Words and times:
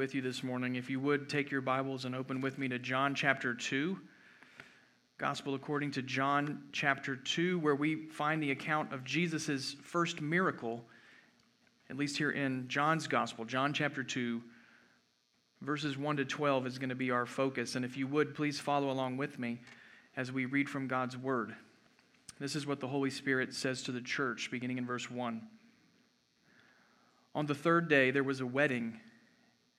with 0.00 0.14
you 0.14 0.22
this 0.22 0.42
morning. 0.42 0.76
If 0.76 0.88
you 0.88 0.98
would 0.98 1.28
take 1.28 1.50
your 1.50 1.60
Bibles 1.60 2.06
and 2.06 2.16
open 2.16 2.40
with 2.40 2.56
me 2.56 2.68
to 2.68 2.78
John 2.78 3.14
chapter 3.14 3.52
2. 3.52 3.98
Gospel 5.18 5.54
according 5.54 5.90
to 5.90 6.00
John 6.00 6.62
chapter 6.72 7.16
2, 7.16 7.58
where 7.58 7.74
we 7.74 8.06
find 8.06 8.42
the 8.42 8.50
account 8.50 8.94
of 8.94 9.04
Jesus' 9.04 9.76
first 9.82 10.22
miracle, 10.22 10.82
at 11.90 11.98
least 11.98 12.16
here 12.16 12.30
in 12.30 12.66
John's 12.66 13.08
Gospel. 13.08 13.44
John 13.44 13.74
chapter 13.74 14.02
2, 14.02 14.40
verses 15.60 15.98
1 15.98 16.16
to 16.16 16.24
12 16.24 16.66
is 16.66 16.78
going 16.78 16.88
to 16.88 16.94
be 16.94 17.10
our 17.10 17.26
focus. 17.26 17.74
And 17.74 17.84
if 17.84 17.98
you 17.98 18.06
would, 18.06 18.34
please 18.34 18.58
follow 18.58 18.90
along 18.90 19.18
with 19.18 19.38
me 19.38 19.60
as 20.16 20.32
we 20.32 20.46
read 20.46 20.70
from 20.70 20.88
God's 20.88 21.18
Word. 21.18 21.54
This 22.38 22.56
is 22.56 22.66
what 22.66 22.80
the 22.80 22.88
Holy 22.88 23.10
Spirit 23.10 23.52
says 23.52 23.82
to 23.82 23.92
the 23.92 24.00
church, 24.00 24.50
beginning 24.50 24.78
in 24.78 24.86
verse 24.86 25.10
1. 25.10 25.42
On 27.34 27.44
the 27.44 27.54
third 27.54 27.90
day, 27.90 28.10
there 28.10 28.24
was 28.24 28.40
a 28.40 28.46
wedding 28.46 28.98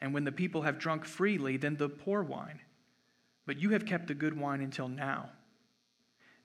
and 0.00 0.14
when 0.14 0.24
the 0.24 0.32
people 0.32 0.62
have 0.62 0.78
drunk 0.78 1.04
freely, 1.04 1.56
then 1.56 1.76
the 1.76 1.88
poor 1.88 2.22
wine. 2.22 2.60
But 3.46 3.58
you 3.58 3.70
have 3.70 3.86
kept 3.86 4.06
the 4.06 4.14
good 4.14 4.38
wine 4.38 4.60
until 4.60 4.88
now. 4.88 5.30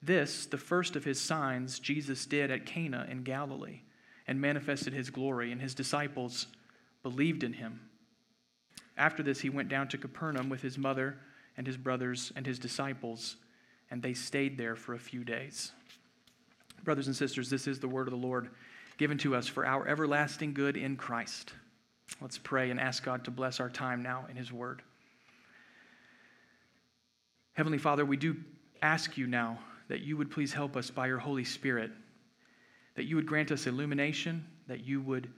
This, 0.01 0.45
the 0.45 0.57
first 0.57 0.95
of 0.95 1.03
his 1.03 1.19
signs, 1.19 1.79
Jesus 1.79 2.25
did 2.25 2.51
at 2.51 2.65
Cana 2.65 3.07
in 3.09 3.23
Galilee 3.23 3.81
and 4.27 4.41
manifested 4.41 4.93
his 4.93 5.09
glory, 5.09 5.51
and 5.51 5.61
his 5.61 5.75
disciples 5.75 6.47
believed 7.03 7.43
in 7.43 7.53
him. 7.53 7.79
After 8.97 9.23
this, 9.23 9.41
he 9.41 9.49
went 9.49 9.69
down 9.69 9.87
to 9.89 9.97
Capernaum 9.97 10.49
with 10.49 10.61
his 10.61 10.77
mother 10.77 11.17
and 11.57 11.65
his 11.65 11.77
brothers 11.77 12.31
and 12.35 12.45
his 12.45 12.59
disciples, 12.59 13.37
and 13.91 14.01
they 14.01 14.13
stayed 14.13 14.57
there 14.57 14.75
for 14.75 14.93
a 14.93 14.99
few 14.99 15.23
days. 15.23 15.71
Brothers 16.83 17.07
and 17.07 17.15
sisters, 17.15 17.49
this 17.49 17.67
is 17.67 17.79
the 17.79 17.87
word 17.87 18.07
of 18.07 18.11
the 18.11 18.27
Lord 18.27 18.49
given 18.97 19.17
to 19.19 19.35
us 19.35 19.47
for 19.47 19.65
our 19.65 19.87
everlasting 19.87 20.53
good 20.53 20.77
in 20.77 20.95
Christ. 20.95 21.53
Let's 22.21 22.37
pray 22.37 22.71
and 22.71 22.79
ask 22.79 23.03
God 23.03 23.25
to 23.25 23.31
bless 23.31 23.59
our 23.59 23.69
time 23.69 24.01
now 24.01 24.25
in 24.29 24.35
His 24.35 24.51
Word. 24.51 24.81
Heavenly 27.53 27.77
Father, 27.77 28.05
we 28.05 28.17
do 28.17 28.35
ask 28.81 29.17
you 29.17 29.27
now 29.27 29.59
that 29.87 30.01
you 30.01 30.17
would 30.17 30.31
please 30.31 30.53
help 30.53 30.75
us 30.75 30.89
by 30.89 31.07
your 31.07 31.19
Holy 31.19 31.43
Spirit, 31.43 31.91
that 32.95 33.03
you 33.03 33.15
would 33.15 33.25
grant 33.25 33.51
us 33.51 33.67
illumination, 33.67 34.45
that 34.67 34.83
you 34.83 35.01
would 35.01 35.29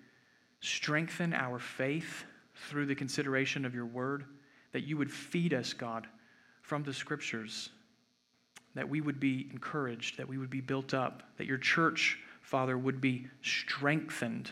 strengthen 0.61 1.33
our 1.33 1.59
faith 1.59 2.23
through 2.69 2.85
the 2.85 2.95
consideration 2.95 3.66
of 3.66 3.75
your 3.75 3.85
Word, 3.85 4.25
that 4.72 4.83
you 4.83 4.97
would 4.97 5.11
feed 5.11 5.53
us, 5.53 5.73
God, 5.73 6.07
from 6.61 6.83
the 6.83 6.94
Scriptures, 6.94 7.69
that 8.75 8.88
we 8.88 9.01
would 9.01 9.19
be 9.19 9.47
encouraged, 9.51 10.17
that 10.17 10.27
we 10.27 10.38
would 10.38 10.50
be 10.50 10.61
built 10.61 10.94
up, 10.94 11.23
that 11.38 11.47
your 11.47 11.57
church, 11.57 12.19
Father, 12.41 12.77
would 12.77 13.01
be 13.01 13.27
strengthened 13.41 14.51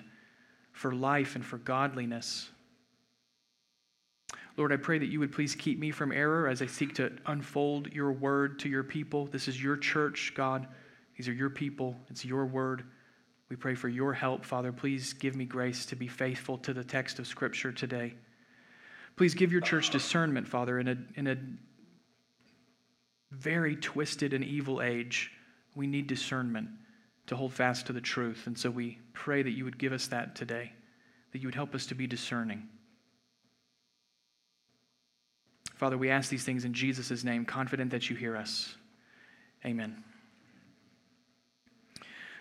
for 0.75 0.93
life 0.93 1.35
and 1.35 1.45
for 1.45 1.57
godliness. 1.57 2.49
Lord, 4.57 4.73
I 4.73 4.77
pray 4.77 4.99
that 4.99 5.07
you 5.07 5.21
would 5.21 5.31
please 5.31 5.55
keep 5.55 5.79
me 5.79 5.89
from 5.89 6.11
error 6.11 6.49
as 6.49 6.61
I 6.61 6.65
seek 6.65 6.95
to 6.95 7.13
unfold 7.25 7.93
your 7.93 8.11
word 8.11 8.59
to 8.59 8.69
your 8.69 8.83
people. 8.83 9.25
This 9.25 9.47
is 9.47 9.61
your 9.61 9.77
church, 9.77 10.33
God. 10.35 10.67
These 11.17 11.29
are 11.29 11.33
your 11.33 11.49
people. 11.49 11.95
It's 12.09 12.25
your 12.25 12.45
word. 12.45 12.83
We 13.49 13.55
pray 13.55 13.73
for 13.75 13.87
your 13.87 14.13
help, 14.13 14.43
Father. 14.45 14.73
Please 14.73 15.13
give 15.13 15.35
me 15.35 15.45
grace 15.45 15.85
to 15.87 15.95
be 15.95 16.07
faithful 16.07 16.57
to 16.59 16.73
the 16.73 16.83
text 16.83 17.19
of 17.19 17.27
Scripture 17.27 17.71
today. 17.71 18.13
Please 19.15 19.33
give 19.33 19.53
your 19.53 19.61
church 19.61 19.91
discernment, 19.91 20.45
Father, 20.45 20.77
in 20.77 20.89
a, 20.89 20.97
in 21.15 21.27
a 21.27 21.37
very 23.31 23.77
twisted 23.77 24.33
and 24.33 24.43
evil 24.43 24.81
age. 24.81 25.31
We 25.73 25.87
need 25.87 26.07
discernment 26.07 26.67
to 27.27 27.35
hold 27.35 27.53
fast 27.53 27.87
to 27.87 27.93
the 27.93 28.01
truth. 28.01 28.43
And 28.47 28.57
so 28.57 28.69
we 28.69 28.99
pray 29.13 29.41
that 29.41 29.51
you 29.51 29.63
would 29.65 29.77
give 29.77 29.93
us 29.93 30.07
that 30.07 30.35
today, 30.35 30.71
that 31.31 31.41
you 31.41 31.47
would 31.47 31.55
help 31.55 31.73
us 31.73 31.85
to 31.87 31.95
be 31.95 32.07
discerning. 32.07 32.67
Father, 35.75 35.97
we 35.97 36.09
ask 36.09 36.29
these 36.29 36.43
things 36.43 36.63
in 36.63 36.73
Jesus' 36.73 37.23
name, 37.23 37.45
confident 37.45 37.91
that 37.91 38.09
you 38.09 38.15
hear 38.15 38.37
us. 38.37 38.75
Amen. 39.65 40.03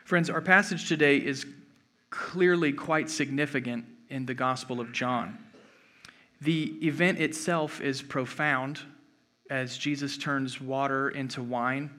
Friends, 0.04 0.30
our 0.30 0.42
passage 0.42 0.86
today 0.86 1.16
is 1.16 1.46
clearly 2.10 2.72
quite 2.72 3.10
significant 3.10 3.86
in 4.08 4.26
the 4.26 4.34
Gospel 4.34 4.80
of 4.80 4.92
John. 4.92 5.38
The 6.40 6.76
event 6.86 7.18
itself 7.18 7.80
is 7.80 8.02
profound 8.02 8.80
as 9.50 9.78
Jesus 9.78 10.18
turns 10.18 10.60
water 10.60 11.08
into 11.08 11.42
wine 11.42 11.90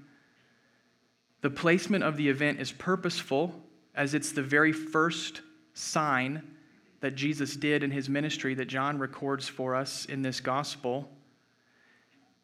the 1.45 1.51
placement 1.51 2.03
of 2.03 2.17
the 2.17 2.27
event 2.27 2.59
is 2.59 2.71
purposeful, 2.71 3.53
as 3.93 4.15
it's 4.15 4.31
the 4.31 4.41
very 4.41 4.71
first 4.71 5.41
sign 5.75 6.41
that 7.01 7.13
Jesus 7.13 7.55
did 7.55 7.83
in 7.83 7.91
his 7.91 8.09
ministry 8.09 8.55
that 8.55 8.65
John 8.65 8.97
records 8.97 9.47
for 9.47 9.75
us 9.75 10.05
in 10.05 10.23
this 10.23 10.39
gospel. 10.39 11.07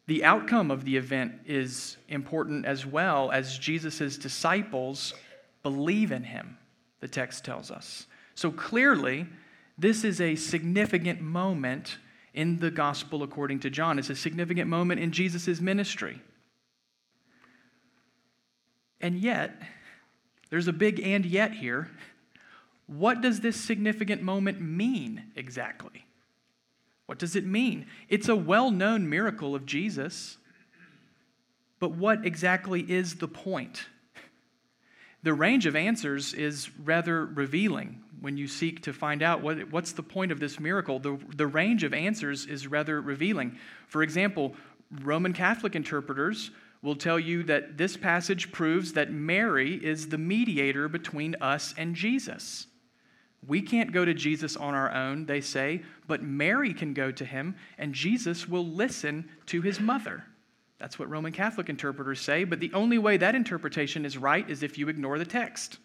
The 0.06 0.22
outcome 0.22 0.70
of 0.70 0.84
the 0.84 0.96
event 0.96 1.32
is 1.46 1.96
important 2.06 2.64
as 2.64 2.86
well 2.86 3.32
as 3.32 3.58
Jesus' 3.58 4.16
disciples 4.16 5.14
believe 5.64 6.12
in 6.12 6.22
him, 6.22 6.56
the 7.00 7.08
text 7.08 7.44
tells 7.44 7.72
us. 7.72 8.06
So 8.36 8.52
clearly, 8.52 9.26
this 9.76 10.04
is 10.04 10.20
a 10.20 10.36
significant 10.36 11.20
moment 11.20 11.96
in 12.34 12.60
the 12.60 12.70
gospel 12.70 13.24
according 13.24 13.58
to 13.58 13.68
John. 13.68 13.98
It's 13.98 14.10
a 14.10 14.14
significant 14.14 14.70
moment 14.70 15.00
in 15.00 15.10
Jesus' 15.10 15.60
ministry. 15.60 16.22
And 19.02 19.18
yet, 19.18 19.60
there's 20.48 20.68
a 20.68 20.72
big 20.72 21.00
and 21.00 21.26
yet 21.26 21.52
here. 21.52 21.90
What 22.86 23.20
does 23.20 23.40
this 23.40 23.56
significant 23.56 24.22
moment 24.22 24.60
mean 24.60 25.24
exactly? 25.34 26.06
What 27.06 27.18
does 27.18 27.36
it 27.36 27.44
mean? 27.44 27.86
It's 28.08 28.28
a 28.28 28.36
well 28.36 28.70
known 28.70 29.08
miracle 29.08 29.54
of 29.54 29.66
Jesus, 29.66 30.38
but 31.80 31.90
what 31.92 32.24
exactly 32.24 32.80
is 32.90 33.16
the 33.16 33.28
point? 33.28 33.86
The 35.24 35.34
range 35.34 35.66
of 35.66 35.76
answers 35.76 36.34
is 36.34 36.70
rather 36.78 37.26
revealing 37.26 38.02
when 38.20 38.36
you 38.36 38.46
seek 38.46 38.82
to 38.82 38.92
find 38.92 39.22
out 39.22 39.40
what, 39.40 39.70
what's 39.70 39.92
the 39.92 40.02
point 40.02 40.32
of 40.32 40.40
this 40.40 40.60
miracle. 40.60 40.98
The, 40.98 41.18
the 41.36 41.46
range 41.46 41.84
of 41.84 41.92
answers 41.92 42.46
is 42.46 42.66
rather 42.66 43.00
revealing. 43.00 43.58
For 43.88 44.02
example, 44.02 44.54
Roman 45.02 45.32
Catholic 45.32 45.74
interpreters 45.74 46.50
will 46.82 46.96
tell 46.96 47.18
you 47.18 47.44
that 47.44 47.78
this 47.78 47.96
passage 47.96 48.50
proves 48.50 48.92
that 48.92 49.12
Mary 49.12 49.74
is 49.74 50.08
the 50.08 50.18
mediator 50.18 50.88
between 50.88 51.36
us 51.40 51.74
and 51.78 51.94
Jesus. 51.94 52.66
We 53.46 53.62
can't 53.62 53.92
go 53.92 54.04
to 54.04 54.14
Jesus 54.14 54.56
on 54.56 54.74
our 54.74 54.92
own, 54.92 55.26
they 55.26 55.40
say, 55.40 55.82
but 56.06 56.22
Mary 56.22 56.74
can 56.74 56.92
go 56.92 57.10
to 57.12 57.24
him, 57.24 57.56
and 57.78 57.94
Jesus 57.94 58.48
will 58.48 58.66
listen 58.66 59.28
to 59.46 59.62
his 59.62 59.80
mother. 59.80 60.24
That's 60.78 60.98
what 60.98 61.08
Roman 61.08 61.32
Catholic 61.32 61.68
interpreters 61.68 62.20
say, 62.20 62.44
but 62.44 62.60
the 62.60 62.72
only 62.72 62.98
way 62.98 63.16
that 63.16 63.34
interpretation 63.34 64.04
is 64.04 64.18
right 64.18 64.48
is 64.50 64.62
if 64.62 64.78
you 64.78 64.88
ignore 64.88 65.18
the 65.18 65.24
text. 65.24 65.78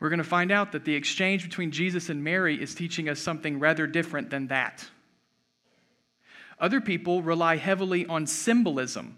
We're 0.00 0.08
going 0.08 0.18
to 0.18 0.24
find 0.24 0.50
out 0.50 0.72
that 0.72 0.84
the 0.84 0.94
exchange 0.94 1.44
between 1.44 1.70
Jesus 1.70 2.08
and 2.08 2.24
Mary 2.24 2.60
is 2.60 2.74
teaching 2.74 3.08
us 3.08 3.20
something 3.20 3.58
rather 3.58 3.86
different 3.86 4.30
than 4.30 4.46
that. 4.48 4.88
Other 6.60 6.80
people 6.80 7.22
rely 7.22 7.56
heavily 7.56 8.06
on 8.06 8.26
symbolism. 8.26 9.16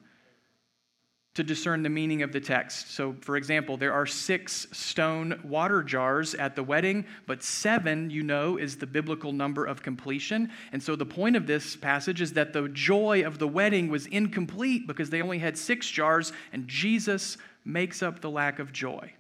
to 1.35 1.43
discern 1.43 1.83
the 1.83 1.89
meaning 1.89 2.23
of 2.23 2.31
the 2.31 2.41
text. 2.41 2.91
So, 2.91 3.17
for 3.23 3.39
example, 3.39 3.79
there 3.79 3.94
are 3.94 4.05
six 4.05 4.67
stone 4.71 5.41
water 5.43 5.83
jars 5.83 6.35
at 6.35 6.55
the 6.55 6.62
wedding, 6.62 7.06
but 7.27 7.43
seven, 7.43 8.11
you 8.11 8.23
know, 8.23 8.59
is 8.59 8.77
the 8.77 8.87
biblical 8.87 9.33
number 9.33 9.65
of 9.65 9.83
completion. 9.83 10.50
And 10.73 10.83
so, 10.83 10.94
the 10.94 11.06
point 11.06 11.37
of 11.37 11.47
this 11.47 11.75
passage 11.75 12.21
is 12.21 12.35
that 12.35 12.53
the 12.53 12.69
joy 12.69 13.25
of 13.25 13.39
the 13.39 13.49
wedding 13.49 13.89
was 13.89 14.05
incomplete 14.06 14.87
because 14.87 15.09
they 15.09 15.23
only 15.23 15.39
had 15.39 15.56
six 15.56 15.89
jars, 15.89 16.35
and 16.53 16.69
Jesus 16.69 17.39
makes 17.65 18.03
up 18.03 18.21
the 18.21 18.31
lack 18.31 18.59
of 18.59 18.71
joy. 18.71 19.15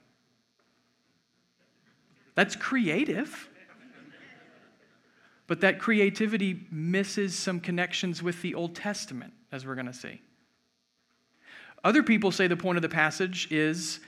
That's 2.34 2.56
creative. 2.56 3.48
But 5.46 5.60
that 5.60 5.78
creativity 5.78 6.66
misses 6.70 7.38
some 7.38 7.60
connections 7.60 8.22
with 8.22 8.42
the 8.42 8.54
Old 8.54 8.74
Testament, 8.74 9.32
as 9.50 9.66
we're 9.66 9.74
going 9.74 9.86
to 9.86 9.92
see. 9.92 10.22
Other 11.84 12.02
people 12.02 12.30
say 12.30 12.46
the 12.46 12.56
point 12.56 12.78
of 12.78 12.82
the 12.82 12.88
passage 12.88 13.50
is 13.50 14.00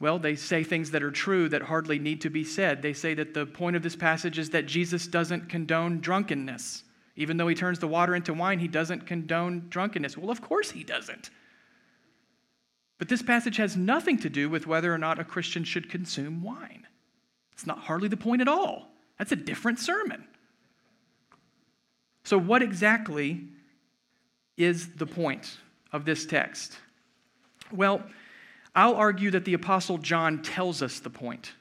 well, 0.00 0.18
they 0.18 0.36
say 0.36 0.62
things 0.62 0.92
that 0.92 1.02
are 1.02 1.10
true 1.10 1.48
that 1.48 1.62
hardly 1.62 1.98
need 1.98 2.20
to 2.20 2.30
be 2.30 2.44
said. 2.44 2.82
They 2.82 2.92
say 2.92 3.14
that 3.14 3.34
the 3.34 3.46
point 3.46 3.74
of 3.74 3.82
this 3.82 3.96
passage 3.96 4.38
is 4.38 4.50
that 4.50 4.66
Jesus 4.66 5.08
doesn't 5.08 5.48
condone 5.48 6.00
drunkenness. 6.00 6.84
Even 7.16 7.36
though 7.36 7.48
he 7.48 7.56
turns 7.56 7.80
the 7.80 7.88
water 7.88 8.14
into 8.14 8.32
wine, 8.32 8.60
he 8.60 8.68
doesn't 8.68 9.06
condone 9.06 9.66
drunkenness. 9.68 10.16
Well, 10.16 10.30
of 10.30 10.40
course 10.40 10.70
he 10.70 10.84
doesn't. 10.84 11.30
But 12.98 13.08
this 13.08 13.22
passage 13.22 13.56
has 13.56 13.76
nothing 13.76 14.18
to 14.18 14.30
do 14.30 14.48
with 14.48 14.68
whether 14.68 14.94
or 14.94 14.98
not 14.98 15.18
a 15.18 15.24
Christian 15.24 15.64
should 15.64 15.90
consume 15.90 16.42
wine. 16.42 16.86
It's 17.52 17.66
not 17.66 17.78
hardly 17.78 18.08
the 18.08 18.16
point 18.16 18.40
at 18.40 18.48
all. 18.48 18.92
That's 19.18 19.32
a 19.32 19.36
different 19.36 19.78
sermon. 19.78 20.24
So, 22.24 22.38
what 22.38 22.62
exactly 22.62 23.48
is 24.56 24.94
the 24.94 25.06
point 25.06 25.56
of 25.92 26.04
this 26.04 26.26
text? 26.26 26.78
Well, 27.72 28.02
I'll 28.74 28.94
argue 28.94 29.30
that 29.32 29.44
the 29.44 29.54
Apostle 29.54 29.98
John 29.98 30.42
tells 30.42 30.82
us 30.82 31.00
the 31.00 31.10
point. 31.10 31.52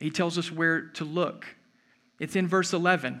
He 0.00 0.10
tells 0.10 0.38
us 0.38 0.50
where 0.50 0.82
to 0.94 1.04
look. 1.04 1.46
It's 2.18 2.36
in 2.36 2.48
verse 2.48 2.72
11, 2.72 3.20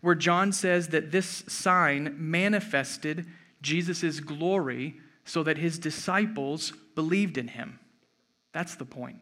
where 0.00 0.14
John 0.14 0.52
says 0.52 0.88
that 0.88 1.12
this 1.12 1.44
sign 1.46 2.14
manifested 2.18 3.26
Jesus' 3.62 4.20
glory 4.20 4.96
so 5.24 5.42
that 5.42 5.58
his 5.58 5.78
disciples 5.78 6.72
believed 6.94 7.38
in 7.38 7.48
him. 7.48 7.78
That's 8.52 8.74
the 8.74 8.84
point. 8.84 9.18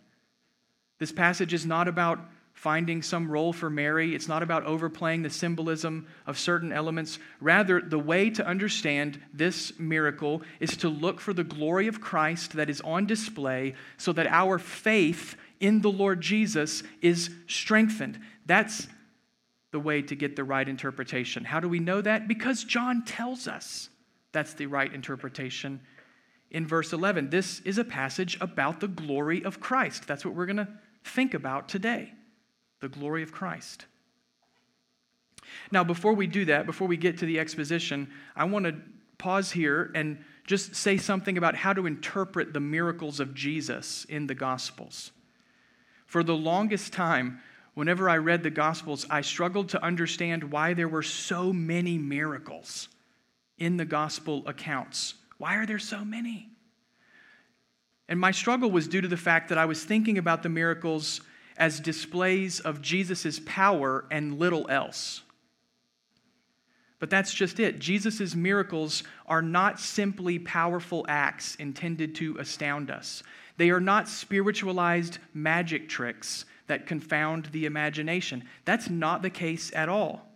This 0.98 1.12
passage 1.12 1.52
is 1.52 1.66
not 1.66 1.88
about 1.88 2.20
finding 2.54 3.02
some 3.02 3.30
role 3.30 3.52
for 3.52 3.70
Mary. 3.70 4.14
It's 4.14 4.28
not 4.28 4.42
about 4.42 4.64
overplaying 4.64 5.22
the 5.22 5.30
symbolism 5.30 6.06
of 6.26 6.38
certain 6.38 6.72
elements. 6.72 7.18
Rather, 7.40 7.80
the 7.80 7.98
way 7.98 8.30
to 8.30 8.46
understand 8.46 9.20
this 9.32 9.78
miracle 9.78 10.42
is 10.60 10.76
to 10.78 10.88
look 10.88 11.20
for 11.20 11.32
the 11.32 11.44
glory 11.44 11.88
of 11.88 12.00
Christ 12.00 12.52
that 12.52 12.70
is 12.70 12.80
on 12.82 13.06
display 13.06 13.74
so 13.96 14.12
that 14.12 14.26
our 14.26 14.58
faith 14.58 15.36
in 15.60 15.80
the 15.80 15.90
Lord 15.90 16.20
Jesus 16.20 16.82
is 17.00 17.30
strengthened. 17.46 18.20
That's 18.46 18.86
the 19.70 19.80
way 19.80 20.02
to 20.02 20.14
get 20.14 20.36
the 20.36 20.44
right 20.44 20.68
interpretation. 20.68 21.44
How 21.44 21.60
do 21.60 21.68
we 21.68 21.80
know 21.80 22.00
that? 22.00 22.28
Because 22.28 22.64
John 22.64 23.04
tells 23.04 23.48
us 23.48 23.88
that's 24.32 24.54
the 24.54 24.66
right 24.66 24.92
interpretation 24.92 25.80
in 26.50 26.66
verse 26.66 26.92
11. 26.92 27.30
This 27.30 27.60
is 27.60 27.78
a 27.78 27.84
passage 27.84 28.38
about 28.40 28.80
the 28.80 28.88
glory 28.88 29.44
of 29.44 29.58
Christ. 29.58 30.06
That's 30.06 30.24
what 30.24 30.34
we're 30.34 30.46
going 30.46 30.56
to 30.58 30.68
think 31.04 31.34
about 31.34 31.68
today 31.68 32.12
the 32.82 32.88
glory 32.88 33.22
of 33.22 33.32
Christ. 33.32 33.86
Now, 35.70 35.84
before 35.84 36.12
we 36.12 36.26
do 36.26 36.44
that, 36.46 36.66
before 36.66 36.88
we 36.88 36.96
get 36.96 37.18
to 37.18 37.26
the 37.26 37.38
exposition, 37.38 38.10
I 38.34 38.44
want 38.44 38.66
to 38.66 38.74
pause 39.18 39.52
here 39.52 39.92
and 39.94 40.22
just 40.46 40.74
say 40.74 40.96
something 40.96 41.38
about 41.38 41.54
how 41.54 41.72
to 41.72 41.86
interpret 41.86 42.52
the 42.52 42.60
miracles 42.60 43.20
of 43.20 43.34
Jesus 43.34 44.04
in 44.06 44.26
the 44.26 44.34
Gospels. 44.34 45.12
For 46.06 46.24
the 46.24 46.34
longest 46.34 46.92
time, 46.92 47.40
whenever 47.74 48.10
I 48.10 48.16
read 48.16 48.42
the 48.42 48.50
Gospels, 48.50 49.06
I 49.08 49.20
struggled 49.20 49.68
to 49.70 49.82
understand 49.82 50.50
why 50.50 50.74
there 50.74 50.88
were 50.88 51.04
so 51.04 51.52
many 51.52 51.98
miracles 51.98 52.88
in 53.58 53.76
the 53.76 53.84
Gospel 53.84 54.42
accounts. 54.46 55.14
Why 55.38 55.54
are 55.54 55.66
there 55.66 55.78
so 55.78 56.04
many? 56.04 56.48
And 58.08 58.18
my 58.18 58.32
struggle 58.32 58.72
was 58.72 58.88
due 58.88 59.00
to 59.00 59.08
the 59.08 59.16
fact 59.16 59.50
that 59.50 59.58
I 59.58 59.66
was 59.66 59.84
thinking 59.84 60.18
about 60.18 60.42
the 60.42 60.48
miracles 60.48 61.20
as 61.62 61.78
displays 61.78 62.58
of 62.58 62.82
Jesus' 62.82 63.40
power 63.46 64.04
and 64.10 64.36
little 64.40 64.68
else. 64.68 65.22
But 66.98 67.08
that's 67.08 67.32
just 67.32 67.60
it. 67.60 67.78
Jesus' 67.78 68.34
miracles 68.34 69.04
are 69.28 69.42
not 69.42 69.78
simply 69.78 70.40
powerful 70.40 71.06
acts 71.08 71.54
intended 71.54 72.16
to 72.16 72.36
astound 72.38 72.90
us, 72.90 73.22
they 73.58 73.70
are 73.70 73.78
not 73.78 74.08
spiritualized 74.08 75.18
magic 75.34 75.88
tricks 75.88 76.46
that 76.66 76.88
confound 76.88 77.46
the 77.52 77.64
imagination. 77.66 78.42
That's 78.64 78.90
not 78.90 79.22
the 79.22 79.30
case 79.30 79.72
at 79.72 79.88
all. 79.88 80.28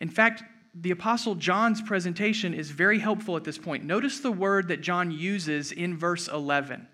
In 0.00 0.08
fact, 0.08 0.42
the 0.74 0.92
Apostle 0.92 1.34
John's 1.34 1.82
presentation 1.82 2.54
is 2.54 2.70
very 2.70 2.98
helpful 2.98 3.36
at 3.36 3.44
this 3.44 3.58
point. 3.58 3.84
Notice 3.84 4.20
the 4.20 4.32
word 4.32 4.68
that 4.68 4.80
John 4.80 5.10
uses 5.10 5.70
in 5.70 5.98
verse 5.98 6.28
11. 6.28 6.88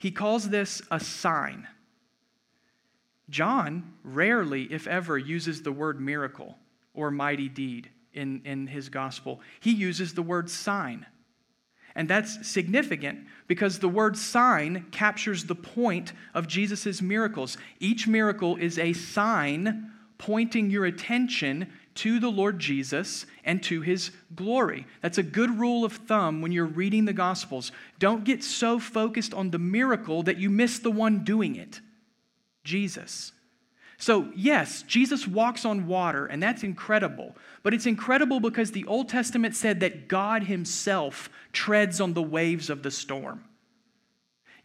He 0.00 0.10
calls 0.10 0.48
this 0.48 0.82
a 0.90 0.98
sign. 0.98 1.68
John 3.28 3.94
rarely, 4.04 4.64
if 4.64 4.86
ever, 4.86 5.18
uses 5.18 5.62
the 5.62 5.72
word 5.72 6.00
miracle 6.00 6.56
or 6.94 7.10
mighty 7.10 7.48
deed 7.48 7.90
in, 8.12 8.42
in 8.44 8.66
his 8.66 8.88
gospel. 8.88 9.40
He 9.60 9.72
uses 9.72 10.14
the 10.14 10.22
word 10.22 10.50
sign. 10.50 11.06
And 11.94 12.08
that's 12.08 12.46
significant 12.46 13.20
because 13.46 13.78
the 13.78 13.88
word 13.88 14.16
sign 14.18 14.86
captures 14.90 15.44
the 15.44 15.54
point 15.54 16.12
of 16.34 16.46
Jesus' 16.46 17.00
miracles. 17.00 17.56
Each 17.80 18.06
miracle 18.06 18.56
is 18.56 18.78
a 18.78 18.92
sign 18.92 19.92
pointing 20.18 20.70
your 20.70 20.84
attention 20.84 21.72
to 21.94 22.20
the 22.20 22.28
Lord 22.28 22.58
Jesus 22.58 23.24
and 23.44 23.62
to 23.62 23.80
his 23.80 24.10
glory. 24.34 24.86
That's 25.00 25.18
a 25.18 25.22
good 25.22 25.58
rule 25.58 25.84
of 25.84 25.94
thumb 25.94 26.42
when 26.42 26.52
you're 26.52 26.66
reading 26.66 27.06
the 27.06 27.12
Gospels. 27.14 27.72
Don't 27.98 28.24
get 28.24 28.44
so 28.44 28.78
focused 28.78 29.32
on 29.32 29.50
the 29.50 29.58
miracle 29.58 30.22
that 30.24 30.36
you 30.36 30.50
miss 30.50 30.78
the 30.78 30.90
one 30.90 31.24
doing 31.24 31.56
it. 31.56 31.80
Jesus. 32.66 33.32
So, 33.96 34.28
yes, 34.36 34.82
Jesus 34.82 35.26
walks 35.26 35.64
on 35.64 35.86
water, 35.86 36.26
and 36.26 36.42
that's 36.42 36.62
incredible. 36.62 37.34
But 37.62 37.72
it's 37.72 37.86
incredible 37.86 38.40
because 38.40 38.72
the 38.72 38.84
Old 38.84 39.08
Testament 39.08 39.56
said 39.56 39.80
that 39.80 40.06
God 40.06 40.42
Himself 40.44 41.30
treads 41.52 41.98
on 41.98 42.12
the 42.12 42.22
waves 42.22 42.68
of 42.68 42.82
the 42.82 42.90
storm. 42.90 43.44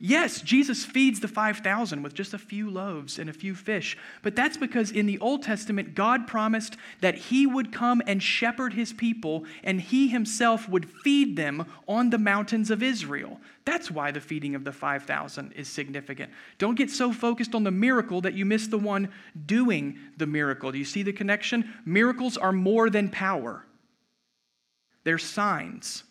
Yes, 0.04 0.42
Jesus 0.42 0.84
feeds 0.84 1.20
the 1.20 1.28
5,000 1.28 2.02
with 2.02 2.16
just 2.16 2.34
a 2.34 2.40
few 2.40 2.72
loaves 2.72 3.20
and 3.20 3.30
a 3.30 3.34
few 3.34 3.54
fish, 3.54 3.96
but 4.24 4.36
that's 4.36 4.58
because 4.58 4.90
in 4.90 5.06
the 5.06 5.20
Old 5.20 5.44
Testament, 5.44 5.94
God 5.94 6.26
promised 6.26 6.76
that 7.02 7.14
He 7.14 7.46
would 7.46 7.72
come 7.72 8.02
and 8.08 8.22
shepherd 8.22 8.74
His 8.74 8.94
people, 8.94 9.46
and 9.64 9.80
He 9.80 10.08
Himself 10.08 10.68
would 10.68 10.90
feed 10.90 11.38
them 11.38 11.68
on 11.88 12.10
the 12.10 12.18
mountains 12.18 12.72
of 12.72 12.82
Israel. 12.82 13.40
That's 13.64 13.92
why 13.92 14.10
the 14.10 14.20
feeding 14.20 14.56
of 14.56 14.64
the 14.64 14.72
5,000 14.72 15.52
is 15.52 15.68
significant. 15.68 16.32
Don't 16.58 16.74
get 16.74 16.90
so 16.90 17.14
focused 17.14 17.54
on 17.54 17.64
the 17.64 17.70
miracle 17.70 18.22
that 18.22 18.34
you 18.34 18.44
miss 18.44 18.66
the 18.66 18.80
one 18.80 19.08
doing 19.46 20.00
the 20.18 20.26
miracle. 20.26 20.72
Do 20.72 20.80
you 20.80 20.86
see 20.86 21.04
the 21.04 21.14
connection? 21.14 21.76
Miracles 21.86 22.38
are 22.38 22.52
more 22.52 22.90
than 22.90 23.08
power, 23.08 23.68
they're 25.04 25.20
signs 25.20 26.06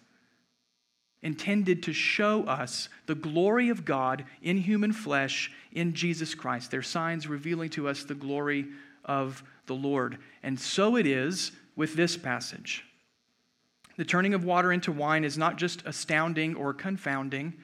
intended 1.23 1.83
to 1.83 1.93
show 1.93 2.45
us 2.45 2.89
the 3.07 3.15
glory 3.15 3.69
of 3.69 3.85
God 3.85 4.25
in 4.43 4.57
human 4.57 4.93
flesh 4.93 5.53
in 5.73 5.93
Jesus 5.93 6.35
Christ. 6.35 6.71
They're 6.71 6.83
signs 6.83 7.27
revealing 7.27 7.71
to 7.71 7.89
us 7.89 8.05
the 8.05 8.15
glory 8.15 8.67
of 9.05 9.43
the 9.67 9.75
Lord. 9.75 10.19
And 10.43 10.59
so 10.59 10.97
it 10.97 11.07
is 11.07 11.53
with 11.77 11.95
this 11.95 12.17
passage. 12.17 12.85
The 13.97 14.05
turning 14.05 14.35
of 14.35 14.45
water 14.45 14.73
into 14.73 14.93
wine 14.93 15.25
is 15.25 15.37
not 15.37 15.57
just 15.57 15.83
astounding 15.85 16.55
or 16.55 16.73
confounding, 16.73 17.55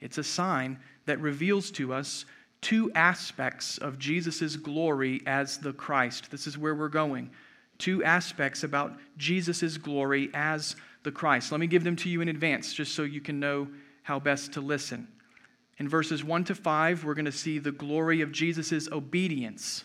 it's 0.00 0.18
a 0.18 0.24
sign 0.24 0.78
that 1.06 1.20
reveals 1.20 1.70
to 1.72 1.92
us 1.92 2.24
two 2.60 2.92
aspects 2.94 3.78
of 3.78 3.98
Jesus' 3.98 4.56
glory 4.56 5.22
as 5.26 5.58
the 5.58 5.72
Christ. 5.72 6.30
This 6.30 6.46
is 6.46 6.56
where 6.56 6.74
we're 6.74 6.88
going. 6.88 7.30
Two 7.78 8.04
aspects 8.04 8.62
about 8.62 8.96
Jesus' 9.16 9.76
glory 9.76 10.30
as 10.34 10.76
the 11.02 11.12
Christ. 11.12 11.50
Let 11.52 11.60
me 11.60 11.66
give 11.66 11.84
them 11.84 11.96
to 11.96 12.08
you 12.08 12.20
in 12.20 12.28
advance 12.28 12.72
just 12.72 12.94
so 12.94 13.02
you 13.02 13.20
can 13.20 13.40
know 13.40 13.68
how 14.02 14.18
best 14.18 14.52
to 14.54 14.60
listen. 14.60 15.08
In 15.78 15.88
verses 15.88 16.22
1 16.22 16.44
to 16.44 16.54
5, 16.54 17.04
we're 17.04 17.14
going 17.14 17.24
to 17.24 17.32
see 17.32 17.58
the 17.58 17.72
glory 17.72 18.20
of 18.20 18.32
Jesus' 18.32 18.88
obedience. 18.90 19.84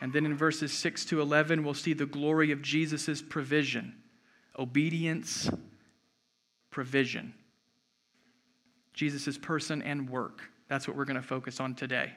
And 0.00 0.12
then 0.12 0.26
in 0.26 0.36
verses 0.36 0.72
6 0.72 1.04
to 1.06 1.20
11, 1.20 1.64
we'll 1.64 1.74
see 1.74 1.94
the 1.94 2.06
glory 2.06 2.50
of 2.50 2.62
Jesus' 2.62 3.22
provision. 3.22 3.94
Obedience, 4.58 5.48
provision. 6.70 7.34
Jesus' 8.92 9.38
person 9.38 9.82
and 9.82 10.08
work. 10.08 10.42
That's 10.68 10.88
what 10.88 10.96
we're 10.96 11.04
going 11.04 11.20
to 11.20 11.22
focus 11.22 11.60
on 11.60 11.74
today. 11.74 12.12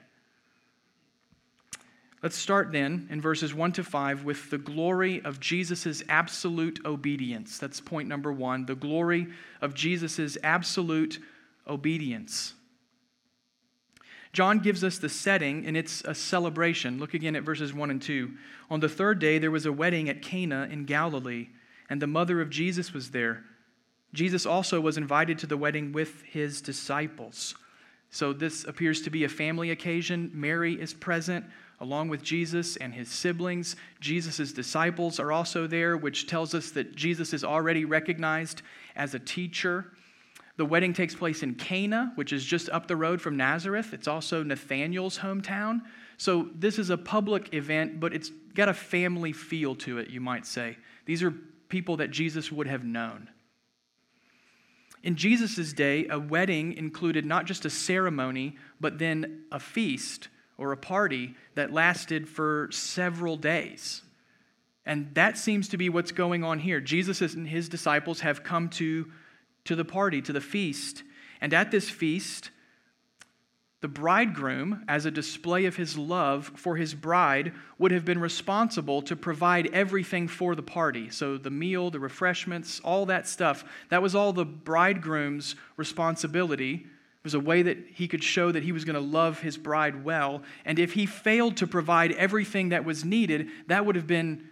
Let's 2.23 2.35
start 2.35 2.71
then 2.71 3.07
in 3.11 3.21
verses 3.21 3.53
1 3.53 3.73
to 3.73 3.83
5 3.83 4.23
with 4.23 4.49
the 4.49 4.57
glory 4.57 5.21
of 5.23 5.39
Jesus' 5.39 6.01
absolute 6.09 6.79
obedience. 6.83 7.59
That's 7.59 7.79
point 7.79 8.07
number 8.07 8.33
one 8.33 8.65
the 8.65 8.75
glory 8.75 9.27
of 9.61 9.75
Jesus' 9.75 10.37
absolute 10.43 11.19
obedience. 11.67 12.53
John 14.33 14.59
gives 14.59 14.83
us 14.83 14.97
the 14.97 15.09
setting, 15.09 15.65
and 15.65 15.77
it's 15.77 16.01
a 16.01 16.13
celebration. 16.13 16.99
Look 16.99 17.13
again 17.13 17.35
at 17.35 17.43
verses 17.43 17.73
1 17.73 17.89
and 17.89 18.01
2. 18.01 18.31
On 18.69 18.79
the 18.79 18.89
third 18.89 19.19
day, 19.19 19.39
there 19.39 19.51
was 19.51 19.65
a 19.65 19.71
wedding 19.71 20.09
at 20.09 20.21
Cana 20.21 20.67
in 20.71 20.85
Galilee, 20.85 21.47
and 21.89 22.01
the 22.01 22.07
mother 22.07 22.41
of 22.41 22.49
Jesus 22.49 22.93
was 22.93 23.11
there. 23.11 23.43
Jesus 24.13 24.45
also 24.45 24.81
was 24.81 24.97
invited 24.97 25.39
to 25.39 25.47
the 25.47 25.57
wedding 25.57 25.91
with 25.91 26.21
his 26.23 26.61
disciples. 26.61 27.55
So, 28.09 28.33
this 28.33 28.63
appears 28.63 29.01
to 29.03 29.09
be 29.09 29.23
a 29.23 29.29
family 29.29 29.71
occasion. 29.71 30.31
Mary 30.33 30.79
is 30.79 30.93
present 30.93 31.45
along 31.79 32.09
with 32.09 32.23
Jesus 32.23 32.75
and 32.77 32.93
his 32.93 33.09
siblings. 33.09 33.75
Jesus' 33.99 34.51
disciples 34.51 35.19
are 35.19 35.31
also 35.31 35.67
there, 35.67 35.95
which 35.95 36.27
tells 36.27 36.53
us 36.53 36.71
that 36.71 36.95
Jesus 36.95 37.33
is 37.33 37.43
already 37.43 37.85
recognized 37.85 38.61
as 38.95 39.13
a 39.13 39.19
teacher. 39.19 39.91
The 40.57 40.65
wedding 40.65 40.93
takes 40.93 41.13
place 41.13 41.43
in 41.43 41.53
Cana, 41.53 42.11
which 42.15 42.33
is 42.33 42.43
just 42.43 42.69
up 42.69 42.87
the 42.87 42.95
road 42.95 43.21
from 43.21 43.37
Nazareth. 43.37 43.93
It's 43.93 44.07
also 44.07 44.41
Nathanael's 44.41 45.19
hometown. 45.19 45.81
So, 46.17 46.49
this 46.55 46.79
is 46.79 46.89
a 46.89 46.97
public 46.97 47.53
event, 47.53 47.99
but 47.99 48.11
it's 48.11 48.31
got 48.55 48.67
a 48.67 48.73
family 48.73 49.33
feel 49.33 49.75
to 49.75 49.99
it, 49.99 50.09
you 50.09 50.19
might 50.19 50.47
say. 50.47 50.77
These 51.05 51.21
are 51.21 51.31
people 51.69 51.97
that 51.97 52.09
Jesus 52.09 52.51
would 52.51 52.65
have 52.65 52.83
known. 52.83 53.29
In 55.03 55.15
Jesus' 55.15 55.73
day, 55.73 56.07
a 56.07 56.17
wedding 56.17 56.73
included 56.73 57.23
not 57.23 57.45
just 57.45 57.65
a 57.65 57.69
ceremony, 57.69 58.57
but 58.81 58.97
then 58.97 59.43
a 59.51 59.59
feast 59.59 60.27
or 60.57 60.71
a 60.71 60.77
party 60.77 61.35
that 61.55 61.71
lasted 61.71 62.27
for 62.27 62.69
several 62.71 63.37
days. 63.37 64.01
And 64.85 65.13
that 65.15 65.37
seems 65.37 65.67
to 65.69 65.77
be 65.77 65.89
what's 65.89 66.11
going 66.11 66.43
on 66.43 66.59
here. 66.59 66.79
Jesus 66.79 67.21
and 67.21 67.47
his 67.47 67.67
disciples 67.67 68.21
have 68.21 68.43
come 68.43 68.69
to, 68.69 69.11
to 69.65 69.75
the 69.75 69.85
party, 69.85 70.21
to 70.21 70.33
the 70.33 70.41
feast. 70.41 71.03
And 71.41 71.53
at 71.53 71.71
this 71.71 71.89
feast, 71.89 72.51
the 73.81 73.87
bridegroom, 73.87 74.83
as 74.87 75.05
a 75.05 75.11
display 75.11 75.65
of 75.65 75.75
his 75.75 75.97
love 75.97 76.51
for 76.55 76.77
his 76.77 76.95
bride, 76.95 77.53
would 77.77 77.91
have 77.91 78.05
been 78.05 78.19
responsible 78.19 79.03
to 79.03 79.15
provide 79.15 79.67
everything 79.71 80.27
for 80.27 80.55
the 80.55 80.63
party. 80.63 81.11
So, 81.11 81.37
the 81.37 81.51
meal, 81.51 81.91
the 81.91 81.99
refreshments, 81.99 82.79
all 82.79 83.05
that 83.05 83.27
stuff, 83.27 83.63
that 83.89 84.01
was 84.01 84.15
all 84.15 84.33
the 84.33 84.45
bridegroom's 84.45 85.55
responsibility. 85.75 86.87
Was 87.27 87.33
a 87.33 87.41
way 87.41 87.61
that 87.61 87.77
he 87.93 88.07
could 88.07 88.23
show 88.23 88.53
that 88.53 88.63
he 88.63 88.71
was 88.71 88.85
going 88.85 88.93
to 88.93 89.01
love 89.01 89.41
his 89.41 89.57
bride 89.57 90.05
well. 90.05 90.43
And 90.63 90.79
if 90.79 90.93
he 90.93 91.05
failed 91.05 91.57
to 91.57 91.67
provide 91.67 92.13
everything 92.13 92.69
that 92.69 92.85
was 92.85 93.03
needed, 93.03 93.49
that 93.67 93.85
would 93.85 93.97
have 93.97 94.07
been, 94.07 94.47